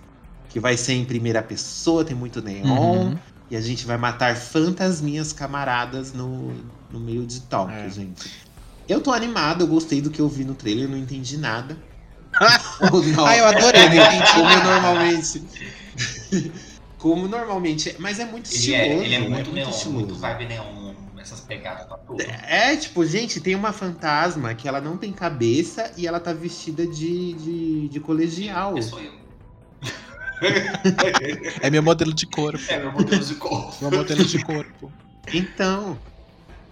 [0.48, 2.66] Que vai ser em primeira pessoa, tem muito neon.
[3.10, 3.18] Uhum.
[3.50, 6.52] E a gente vai matar fantasminhas camaradas no,
[6.90, 7.88] no meio de Tóquio, É.
[7.90, 8.30] gente.
[8.88, 11.76] Eu tô animado, eu gostei do que eu vi no trailer, não entendi nada.
[13.16, 13.26] Não.
[13.26, 15.42] Ah, eu adorei, não entendi Como normalmente.
[16.98, 17.96] Como normalmente.
[17.98, 18.82] Mas é muito Ele estiloso.
[18.82, 19.28] é, ele é né?
[19.28, 19.90] muito neon, estiloso.
[19.98, 20.64] muito vibe neon,
[21.28, 22.20] essas pegadas pra tudo.
[22.22, 26.86] É, tipo, gente, tem uma fantasma que ela não tem cabeça e ela tá vestida
[26.86, 28.76] de, de, de colegial.
[28.76, 29.12] Esse sou eu.
[31.60, 32.60] É meu modelo de corpo.
[32.68, 33.76] É meu modelo de corpo.
[33.80, 34.92] Meu modelo de corpo.
[35.34, 35.98] Então.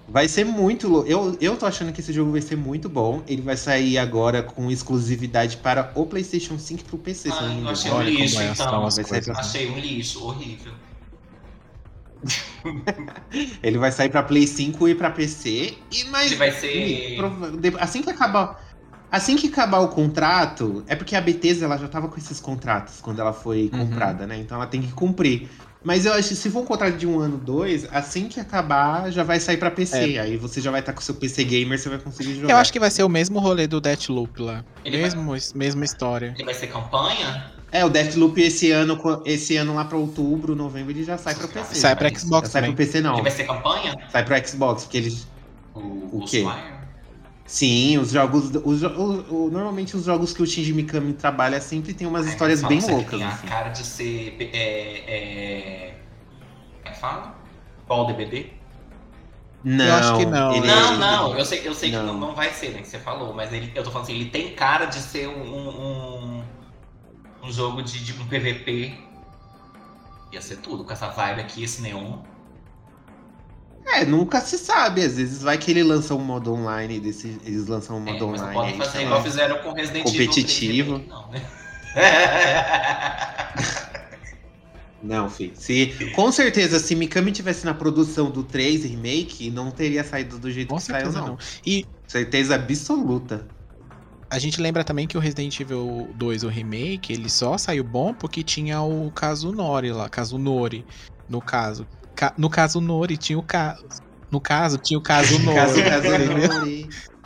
[0.09, 1.09] Vai ser muito louco.
[1.09, 3.25] Eu, eu tô achando que esse jogo vai ser muito bom.
[3.27, 7.29] Ele vai sair agora com exclusividade para o PlayStation 5 e pro PC.
[7.29, 7.71] se não me engano.
[7.71, 8.89] achei um Olha como lixo, é, então.
[8.89, 9.37] Vai coisas.
[9.37, 10.73] Achei um lixo, horrível.
[13.63, 15.75] Ele vai sair pra Play 5 e pra PC.
[15.93, 16.27] E mais.
[16.29, 17.17] Ele vai ser-
[17.79, 18.65] Assim que acabar.
[19.11, 23.01] Assim que acabar o contrato, é porque a Bethesda ela já tava com esses contratos
[23.01, 23.87] quando ela foi Uhum.
[23.87, 24.37] comprada, né?
[24.37, 25.49] Então ela tem que cumprir.
[25.85, 29.09] Mas eu acho que se for um contrato de um ano, dois, assim que acabar,
[29.13, 30.19] já vai sair pra PC.
[30.19, 32.53] Aí você já vai estar com o seu PC gamer, você vai conseguir jogar.
[32.53, 34.65] Eu acho que vai ser o mesmo rolê do Deathloop lá.
[34.85, 36.35] Ele Mesmo, mesma história.
[36.35, 37.53] Ele vai ser campanha?
[37.73, 41.49] É, o Deathloop esse ano, esse ano lá pra outubro, novembro, ele já sai pra
[41.49, 41.75] PC.
[41.75, 42.75] Sai pra mas- Xbox Já sai pro.
[42.75, 43.15] PC não.
[43.15, 43.95] Ele vai ser campanha?
[44.11, 45.27] Sai pro Xbox, porque eles.
[45.75, 46.43] O, O quê?
[46.43, 46.77] Swire?
[47.45, 48.51] Sim, os jogos.
[48.65, 52.27] Os, jo- o- o- normalmente os jogos que o Shinji Mikami trabalha sempre tem umas
[52.27, 53.11] histórias Fala bem que loucas.
[53.19, 53.47] Tem a assim.
[53.47, 54.37] cara de ser.
[54.41, 55.95] É, é...
[56.85, 57.35] É que fala?
[57.87, 58.47] Qual DBD?
[59.63, 60.75] Não, Eu acho que não, ele- né?
[60.75, 62.07] Não, não, eu sei, eu sei que Não.
[62.07, 62.81] não, não vai ser, né?
[62.83, 65.43] Que você falou, mas ele, eu tô falando assim, ele tem cara de ser um,
[65.43, 66.43] um, um-
[67.47, 68.99] um jogo de, de um PVP.
[70.33, 72.19] Ia ser tudo, com essa vibe aqui, esse neon.
[73.87, 75.03] É, nunca se sabe.
[75.03, 78.29] Às vezes vai que ele lança um modo online, desse, eles lançam um É, modo
[78.29, 78.73] mas não online.
[78.73, 80.27] podem fazer igual fizeram com Resident Evil.
[80.27, 80.99] Competitivo.
[80.99, 81.47] 3 Remake, Não, né?
[85.03, 85.53] Não, filho.
[85.55, 90.51] Se, com certeza, se Mikami tivesse na produção do 3 Remake, não teria saído do
[90.51, 91.27] jeito Com que saiu, não.
[91.27, 91.39] não.
[91.65, 93.47] E Certeza absoluta.
[94.31, 98.13] A gente lembra também que o Resident Evil 2, o remake, ele só saiu bom
[98.13, 100.85] porque tinha o Kazunori lá, Kazunori,
[101.29, 101.87] no caso.
[102.15, 103.85] Ca- no caso Nori tinha o caso.
[104.33, 105.03] No caso, tinha o.
[105.03, 105.55] Caso, entendeu?
[106.49, 106.67] caso,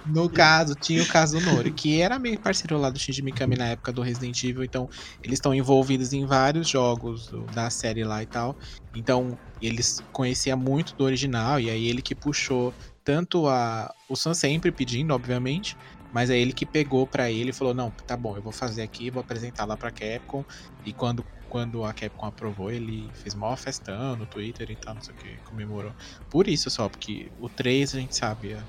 [0.05, 3.93] No caso, tinha o Kazunori, que era meio parceiro lá do Shinji Mikami na época
[3.93, 4.89] do Resident Evil, então
[5.23, 8.57] eles estão envolvidos em vários jogos do- da série lá e tal.
[8.95, 12.75] Então, eles conheciam muito do original, e aí ele que puxou
[13.05, 13.93] tanto a.
[14.09, 15.77] O Sam sempre pedindo, obviamente,
[16.13, 18.83] mas é ele que pegou pra ele e falou: Não, tá bom, eu vou fazer
[18.83, 20.45] aqui, vou apresentar lá pra Capcom.
[20.85, 25.03] E quando, quando a Capcom aprovou, ele fez maior festão no Twitter e tal, não
[25.03, 25.95] sei o que, comemorou.
[26.29, 28.69] Por isso só, porque o 3 a gente sabe a,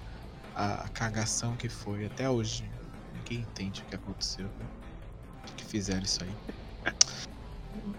[0.54, 2.72] a cagação que foi até hoje.
[3.12, 4.52] Ninguém entende o que aconteceu.
[5.46, 6.40] Por que fizeram isso aí?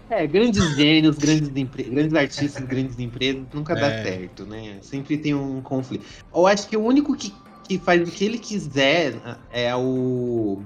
[0.09, 4.03] É, grandes gênios, grandes, grandes artistas, grandes empresas, nunca dá É.
[4.03, 4.79] certo, né?
[4.81, 6.05] Sempre tem um conflito.
[6.33, 7.31] Eu acho que o único que,
[7.67, 9.15] que faz o que ele quiser
[9.51, 10.61] é o.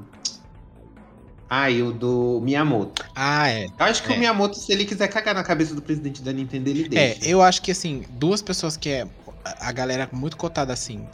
[1.50, 3.06] Ai, o do Miyamoto.
[3.16, 3.66] Ah, é.
[3.66, 4.16] Eu acho que É.
[4.16, 7.26] o Miyamoto, se ele quiser cagar na cabeça do presidente da Nintendo, ele É, deixa.
[7.30, 11.08] eu acho que assim, duas pessoas que é a a galera muito cotada assim,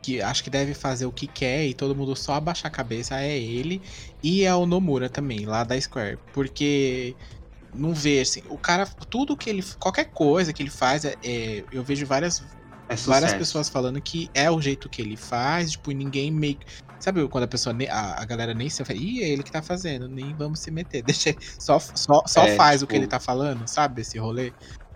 [0.00, 3.20] que acho que deve fazer o que quer e todo mundo só abaixar a cabeça
[3.20, 3.82] é ele
[4.22, 7.16] e é o Nomura também, lá da Square, porque
[7.74, 11.64] não vê assim, o cara, tudo que ele, qualquer coisa que ele faz, é, é-
[11.72, 12.40] eu vejo várias
[12.90, 16.58] É várias pessoas falando que é o jeito que ele faz, tipo, ninguém meio.
[16.98, 18.82] Sabe quando a pessoa, a, a galera nem se.
[18.92, 21.02] Ih, é ele que tá fazendo, nem vamos se meter.
[21.06, 24.02] Deixa Só, só, só É, faz o tipo- que ele tá falando, sabe?
[24.02, 24.52] Esse rolê.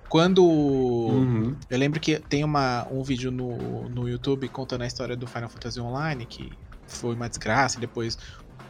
[0.08, 0.44] Quando.
[0.44, 1.56] Uhum.
[1.70, 5.48] Eu lembro que tem uma, um vídeo no, no YouTube contando a história do Final
[5.48, 6.50] Fantasy Online, que
[6.86, 8.18] foi uma desgraça, e depois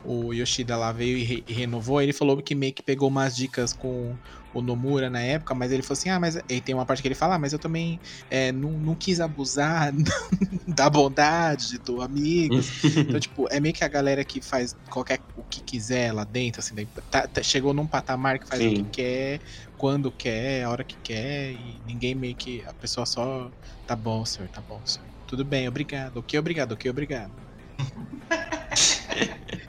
[0.05, 2.01] o Yoshida lá veio e, re- e renovou.
[2.03, 4.19] Ele falou que meio que pegou umas dicas com
[4.53, 6.37] o Nomura na época, mas ele falou assim: ah, mas.
[6.49, 8.01] E tem uma parte que ele fala, ah, mas eu também
[8.31, 9.93] é, não, não quis abusar
[10.69, 12.55] da bondade do amigo.
[13.09, 16.61] então, tipo, é meio que a galera que faz qualquer o que quiser lá dentro,
[16.61, 18.85] assim, daí tá- tá- chegou num patamar que faz o que Sim.
[18.93, 19.41] quer,
[19.77, 22.63] quando quer, a hora que quer, e ninguém meio que.
[22.67, 23.51] A pessoa só.
[23.87, 25.09] Tá bom, senhor, tá bom, senhor.
[25.27, 26.19] Tudo bem, obrigado.
[26.19, 27.33] Ok, obrigado, ok, obrigado.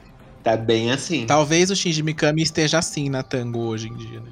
[0.46, 1.26] Tá bem assim.
[1.26, 4.30] Talvez o Shinji Mikami esteja assim na Tango hoje em dia, né?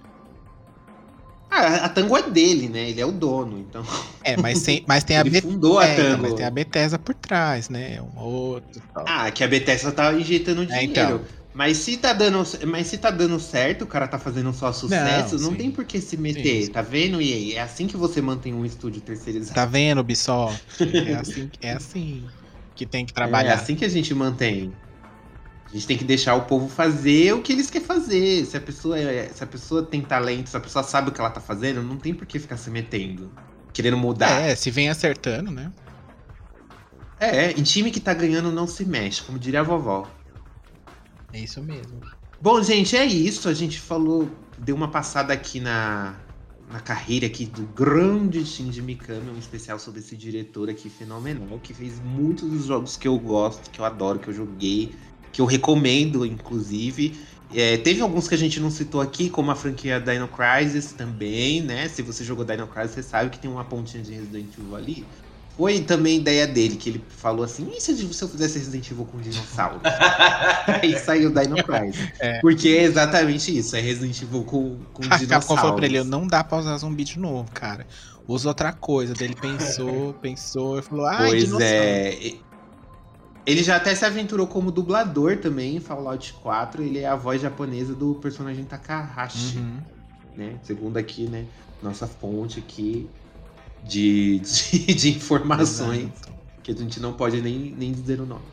[1.51, 2.89] Ah, a Tango é dele, né?
[2.91, 3.83] Ele é o dono, então.
[4.23, 5.53] É, mas, sem, mas tem a Ele Bethesda.
[5.53, 6.23] fundou a É, Tango.
[6.23, 8.01] mas tem a Bethesda por trás, né?
[8.01, 8.81] Um outro.
[8.93, 9.05] tal.
[9.07, 10.91] Ah, que a Bethesda tá injetando dinheiro.
[10.91, 11.25] então.
[11.53, 15.39] Mas se tá dando, mas se tá dando certo, o cara tá fazendo só sucesso,
[15.39, 15.57] não, sim.
[15.57, 16.73] tem por que se meter, Sim.
[16.73, 17.23] tá vendo?
[17.23, 19.55] E é assim que você mantém um estúdio terceirizado.
[19.55, 20.65] Tá vendo, Ubisoft?
[20.81, 22.27] É assim, é assim
[22.75, 23.55] que tem que É trabalhar.
[23.55, 24.73] assim que a gente mantém.
[25.75, 28.45] A gente tem que deixar o povo fazer o que eles querem fazer.
[28.47, 31.21] Se a pessoa, é- se a pessoa tem talento, se a pessoa sabe o que
[31.21, 33.29] ela tá fazendo, não tem por que ficar se metendo.
[33.73, 34.41] Querendo mudar.
[34.43, 35.73] É, se vem acertando, né?
[37.19, 40.09] É, em time que tá ganhando não se mexe, como diria a vovó.
[41.33, 42.01] É isso mesmo.
[42.41, 43.49] Bom, gente, é isso.
[43.49, 46.15] A gente falou, deu uma passada aqui na,
[46.71, 51.75] na carreira aqui do grande Shinji Mikami, um especial sobre esse diretor aqui fenomenal, que
[51.75, 54.95] fez muitos dos jogos que eu gosto, que eu adoro, que eu joguei,
[55.35, 57.19] que eu recomendo, inclusive.
[57.53, 61.61] É, teve alguns que a gente não citou aqui, como a franquia Dino Crisis também,
[61.61, 61.89] né?
[61.89, 65.05] Se você jogou Dino Crisis, você sabe que tem uma pontinha de Resident Evil ali.
[65.57, 69.21] foi também ideia dele, que ele falou assim, e se eu fizesse Resident Evil com
[69.21, 69.81] dinossauro?
[70.83, 72.09] Aí saiu Dino Crisis.
[72.21, 72.41] É.
[72.41, 76.23] Porque é exatamente isso, é Resident Evil com, com A Capcom falou pra ele, dinossauros.
[76.23, 77.87] não dá pra usar zumbi de novo, cara.
[78.27, 79.15] Usa outra coisa.
[79.15, 81.63] Daí ele pensou, pensou e falou, ah, Pois dinossauro.
[81.63, 82.35] é.
[83.47, 86.83] Ele já até se aventurou como dublador também em Fallout 4.
[86.83, 89.79] Ele é a voz japonesa do personagem Takahashi, Uhum.
[90.37, 90.55] né?
[90.63, 91.45] Segundo aqui, né?
[91.83, 93.07] Nossa fonte aqui
[93.87, 96.05] de, de, de informações.
[96.05, 96.33] Exato.
[96.63, 98.47] Que a gente não pode nem, nem dizer o nome.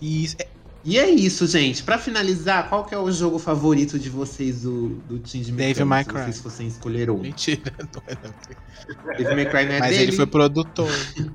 [0.00, 0.48] E é-
[0.84, 1.82] E é isso, gente.
[1.82, 5.86] Pra finalizar, qual que é o jogo favorito de vocês do, do Team de Devil
[5.86, 7.18] se vocês fossem escolher um?
[7.18, 7.74] mentira.
[7.94, 9.14] não é não.
[9.18, 10.02] Devil May Cry não é Mas dele?
[10.04, 10.88] ele foi produtor.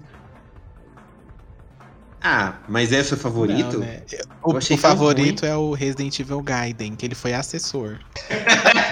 [2.23, 3.73] Ah, mas é seu favorito?
[3.73, 4.01] Não, né?
[4.41, 7.99] O, o tão favorito é o Resident Evil Gaiden, que ele foi assessor.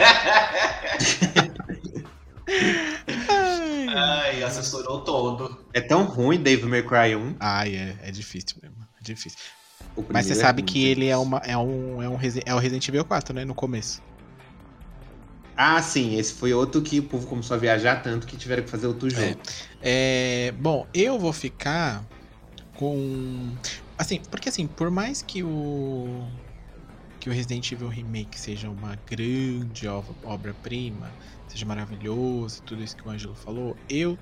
[3.87, 5.65] Ai, assessorou todo.
[5.73, 7.37] É tão ruim Devil May Cry 1.
[7.39, 8.75] Ai, é, é difícil mesmo.
[8.99, 9.39] É difícil.
[9.95, 11.21] O Mas você é sabe muito que ele é, difícil.
[11.21, 13.45] uma, é, um, é, um, é o Resident Evil 4, né?
[13.45, 14.01] No começo.
[15.55, 18.69] Ah, sim, esse foi outro que o povo começou a viajar tanto que tiveram que
[18.69, 19.37] fazer outro jogo.
[19.81, 22.03] É, bom, eu vou ficar
[22.81, 23.55] com.
[23.95, 26.27] Assim, porque assim, por mais que o.
[27.19, 31.13] Que o Resident Evil Remake seja uma grande ob- obra-prima,
[31.47, 34.17] seja maravilhoso, tudo isso que o Ângelo falou, eu.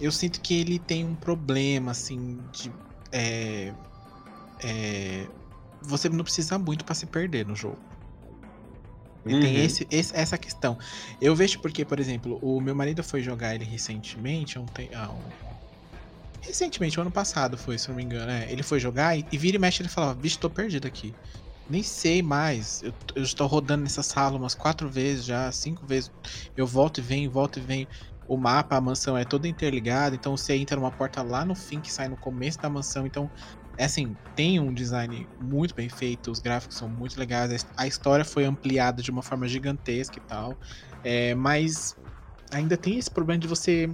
[0.00, 2.72] Eu sinto que ele tem um problema, assim, de.
[3.12, 3.74] É,
[4.62, 5.28] é,
[5.82, 7.78] você não precisa muito pra se perder no jogo.
[9.26, 9.64] Ele tem Uhum.
[9.64, 10.78] esse, esse- essa questão.
[11.20, 14.94] Eu vejo porque, por exemplo, o meu marido foi jogar ele recentemente, há um te-
[14.94, 15.47] há um-
[16.40, 18.30] recentemente, o ano passado foi, se não me engano.
[18.30, 18.50] é.
[18.50, 21.14] Ele foi jogar e, e vira e mexe ele falava, bicho, tô perdido aqui.
[21.68, 22.82] Nem sei mais.
[22.82, 26.10] Eu, eu estou rodando nessa sala umas quatro vezes já, cinco vezes.
[26.56, 27.86] Eu volto e venho, volto e venho.
[28.26, 31.80] O mapa, a mansão é toda interligada, então você entra numa porta lá no fim
[31.80, 33.06] que sai no começo da mansão.
[33.06, 33.30] Então,
[33.78, 38.24] é assim, tem um design muito bem feito, os gráficos são muito legais, a história
[38.24, 40.58] foi ampliada de uma forma gigantesca e tal.
[41.02, 41.96] É, mas
[42.50, 43.88] ainda tem esse problema de você.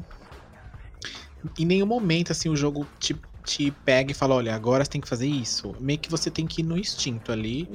[1.58, 5.00] Em nenhum momento, assim, o jogo te, te pega e fala: olha, agora você tem
[5.00, 5.74] que fazer isso.
[5.80, 7.68] Meio que você tem que ir no instinto ali.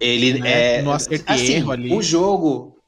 [0.00, 0.48] Ele Né?
[0.48, 0.82] é.
[0.82, 1.94] No acerto assim, erro ali.
[1.94, 2.78] O jogo.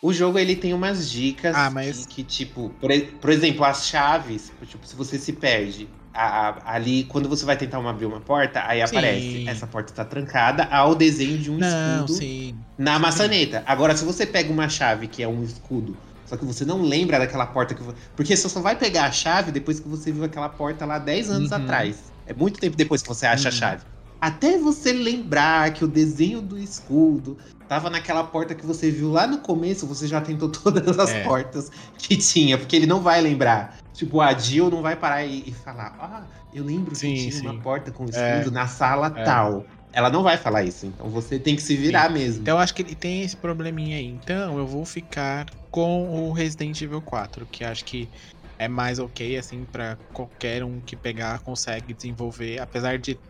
[0.00, 2.90] O jogo ele tem umas dicas Ah, mas- que, que, tipo, por,
[3.20, 7.56] por exemplo, as chaves, tipo, se você se perde a- a- ali, quando você vai
[7.58, 8.96] tentar abrir uma porta, aí Sim.
[8.96, 12.64] aparece, essa porta tá trancada, há o desenho de um Não, escudo sim.
[12.78, 13.62] na maçaneta.
[13.66, 17.18] Agora, se você pega uma chave que é um escudo, só que você não lembra
[17.18, 17.82] daquela porta que.
[18.14, 21.30] Porque você só vai pegar a chave depois que você viu aquela porta lá 10
[21.30, 21.56] anos Uhum.
[21.56, 22.12] atrás.
[22.26, 23.56] É muito tempo depois que você acha a Uhum.
[23.56, 23.82] chave.
[24.20, 27.38] Até você lembrar que o desenho do escudo
[27.68, 31.22] tava naquela porta que você viu lá no começo, você já tentou todas as É.
[31.22, 33.78] portas que tinha, porque ele não vai lembrar.
[33.94, 37.32] Tipo, a Jill não vai parar e, e falar: Ah, eu lembro Sim, que tinha
[37.32, 37.46] sim.
[37.46, 38.50] uma porta com escudo É.
[38.50, 39.22] na sala É.
[39.24, 39.64] tal.
[39.92, 42.42] Ela não vai falar isso, então você tem que se virar mesmo.
[42.42, 44.06] Então eu acho que ele tem esse probleminha aí.
[44.06, 48.10] Então eu vou ficar com o Resident Evil 4, que acho que
[48.58, 52.60] é mais ok, assim, pra qualquer um que pegar consegue desenvolver.
[52.60, 53.20] Apesar de,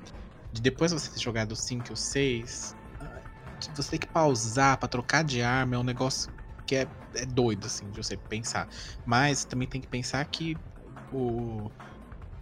[0.52, 3.22] de depois você ter jogado o 5 e o 6, ah,
[3.76, 6.30] você ter que pausar pra trocar de arma é um negócio
[6.66, 8.68] que é, é doido, assim, de você pensar.
[9.04, 10.60] Mas também tem que pensar que
[11.10, 11.70] o.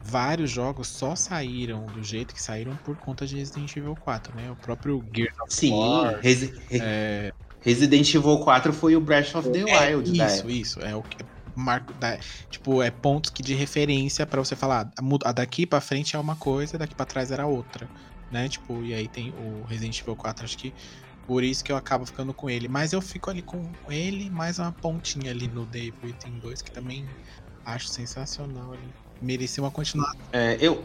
[0.08, 4.50] Vários jogos só saíram do jeito que saíram por conta de Resident Evil 4, né?
[4.50, 9.34] O próprio Gears of Sim, War, Resi- Re- é, Resident Evil 4 foi o Breath
[9.34, 10.80] of the é, Wild da isso, isso.
[10.80, 11.16] É o que.
[11.56, 12.18] Marco da,
[12.50, 14.90] tipo, é pontos que de referência pra você falar.
[14.96, 17.88] A, mu- a daqui pra frente é uma coisa, daqui pra trás era outra.
[18.30, 18.48] Né?
[18.48, 20.72] Tipo, e aí tem o Resident Evil 4, acho que
[21.26, 22.68] por isso que eu acabo ficando com ele.
[22.68, 26.70] Mas eu fico ali com ele, mais uma pontinha ali no Devil Within 2, que
[26.70, 27.04] também
[27.64, 29.05] acho sensacional ali.
[29.20, 30.84] Merecia uma continuação, É, eu,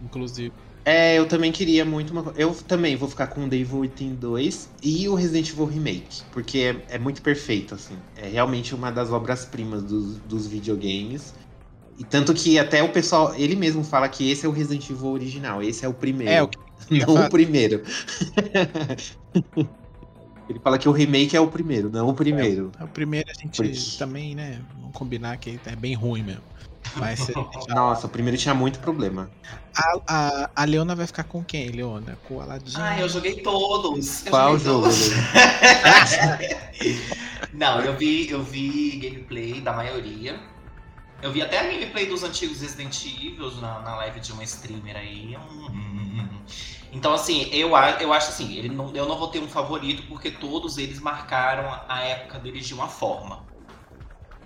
[0.00, 0.52] inclusive.
[0.84, 4.68] é, eu também queria muito uma Eu também vou ficar com o Devil Within 2
[4.82, 7.96] e o Resident Evil Remake, porque é, é muito perfeito, assim.
[8.16, 11.34] É realmente uma das obras-primas dos, dos videogames.
[11.98, 15.06] E tanto que até o pessoal, ele mesmo fala que esse é o Resident Evil
[15.08, 16.30] original, esse é o primeiro.
[16.32, 16.58] É, o que
[17.06, 17.82] não o primeiro.
[20.48, 22.70] ele fala que o remake é o primeiro, não o primeiro.
[22.80, 24.62] O primeiro a gente Porque- também, né?
[24.78, 26.42] Vamos combinar que é bem ruim mesmo.
[26.94, 27.26] Mas
[27.68, 29.32] Nossa, o primeiro tinha muito problema.
[29.74, 32.18] A, a, a Leona vai ficar com quem, Leona?
[32.22, 32.74] Com o Aladdin?
[32.74, 34.24] Ah, eu joguei todos.
[34.24, 34.82] Eu Qual joguei jogo?
[34.82, 35.10] todos.
[37.52, 40.40] Não, eu vi, eu vi gameplay da maioria.
[41.22, 44.96] Eu vi até a gameplay dos antigos Resident Evil na, na live de uma streamer
[44.96, 45.36] aí.
[45.36, 46.28] Hum.
[46.92, 50.02] Então, assim, eu, a- eu acho assim, ele não, eu não vou ter um favorito
[50.08, 53.44] porque todos eles marcaram a época deles de uma forma.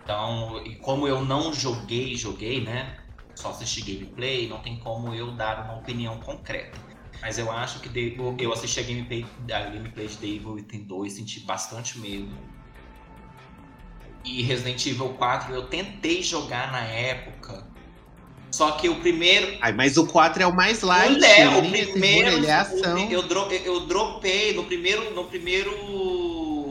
[0.02, 2.96] Então, e como eu não joguei, joguei, né?
[3.40, 6.78] só assisti gameplay, não tem como eu dar uma opinião concreta.
[7.22, 11.14] Mas eu acho que Devil- eu assisti a gameplay, a gameplay de Devil Within 2,
[11.14, 12.28] senti bastante medo.
[14.24, 17.66] E Resident Evil 4 eu tentei jogar na época.
[18.52, 19.56] Só que o primeiro.
[19.62, 21.18] Ai, mas o 4 é o mais light.
[21.18, 22.30] Não é, ele o é primeiro.
[22.30, 22.98] terror, ele é o- ação.
[23.10, 23.22] eu,
[23.64, 25.70] eu dropei no primeiro, no primeiro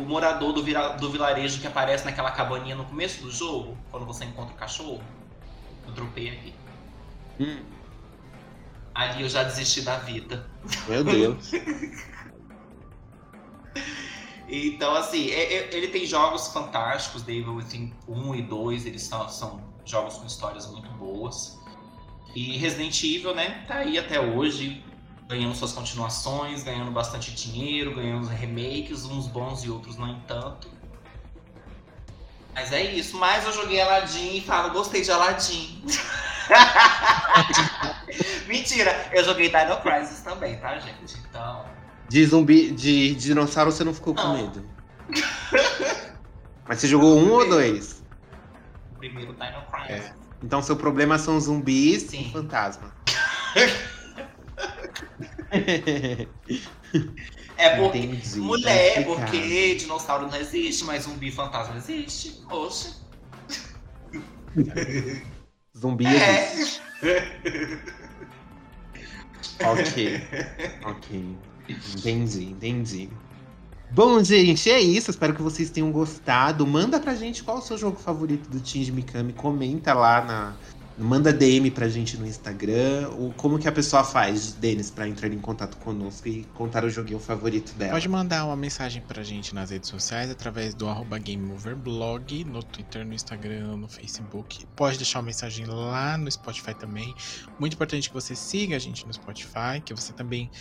[0.10, 4.26] morador do, vira- do vilarejo que aparece naquela cabaninha no começo do jogo, quando você
[4.26, 5.02] encontra o cachorro.
[5.88, 6.54] Eu dropei aqui.
[7.40, 7.60] Hum,
[8.94, 10.46] Ali eu já desisti da vida.
[10.88, 11.52] meu Deus.
[14.52, 19.30] Então, assim, é- é- ele tem jogos fantásticos, Devil Within 1 e 2, eles são,
[19.30, 21.60] são jogos com histórias muito boas.
[22.34, 24.84] E Resident Evil, né, tá aí até hoje,
[25.30, 30.68] ganhando suas continuações, ganhando bastante dinheiro, ganhando remakes, uns bons e outros não tanto.
[32.56, 35.84] Mas é isso, mas eu joguei Aladdin e falo, gostei de Aladdin.
[38.48, 41.16] Mentira, eu joguei Dino Crisis também, tá, gente?
[41.30, 41.64] Então,
[42.10, 44.34] De zumbi, de dinossauro você não ficou com Não.
[44.36, 44.68] medo.
[46.68, 48.02] Mas você jogou um ou dois?
[48.98, 50.12] primeiro Dino Crisis.
[50.44, 52.22] Então seu problema são zumbis Sim.
[52.28, 52.92] e fantasma.
[57.58, 57.98] É porque.
[57.98, 59.22] Entendi, Mulher, explicado.
[59.32, 62.42] porque dinossauro não existe, mas zumbi fantasma existe.
[62.50, 62.94] Oxe.
[65.78, 66.54] Zumbi É.
[66.54, 66.82] existe.
[69.66, 70.22] Ok.
[70.86, 71.38] Ok.
[71.68, 73.10] Entendi, entendi.
[73.92, 75.12] Bom, gente, é isso.
[75.12, 76.66] Espero que vocês tenham gostado.
[76.66, 79.34] Manda pra gente qual o seu jogo favorito do Shinji Mikami.
[79.34, 80.56] Comenta lá na.
[81.00, 83.10] Manda DM pra gente no Instagram.
[83.18, 86.90] O, como que a pessoa faz, Denis, pra entrar em contato conosco e contar o
[86.90, 87.94] joguinho favorito dela?
[87.94, 93.06] Pode mandar uma mensagem pra gente nas redes sociais através do arroba GameOverblog, no Twitter,
[93.06, 94.66] no Instagram, no Facebook.
[94.76, 97.16] Pode deixar uma mensagem lá no Spotify também.
[97.58, 100.52] Muito importante que você siga a gente no Spotify, que você também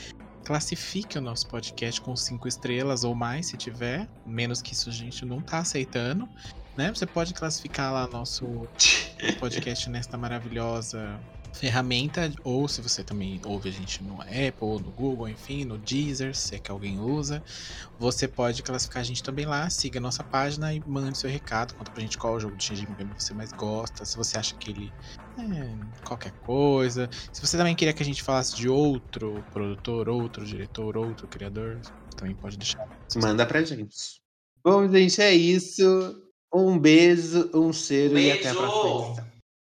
[0.44, 4.08] classifique o nosso podcast com cinco estrelas ou mais, se tiver.
[4.24, 6.28] Menos que isso a gente não tá aceitando.
[6.78, 6.94] Né?
[6.94, 8.46] Você pode classificar lá nosso
[9.40, 11.18] podcast nesta maravilhosa
[11.52, 16.36] ferramenta, ou se você também ouve a gente no Apple, no Google, enfim, no Deezer,
[16.36, 17.42] se é que alguém usa,
[17.98, 21.74] você pode classificar a gente também lá, siga a nossa página e mande seu recado,
[21.74, 24.54] conta pra gente qual o jogo de Shinji Mikami você mais gosta, se você acha
[24.54, 24.92] que ele
[25.36, 30.46] é qualquer coisa, se você também queria que a gente falasse de outro produtor, outro
[30.46, 31.80] diretor, outro criador,
[32.16, 32.86] também pode deixar.
[33.16, 34.22] Manda pra gente.
[34.62, 36.27] Bom, gente, é isso.
[36.52, 38.54] Um beijo, um cheiro e até a Beijo!
[38.54, 39.27] próxima edição.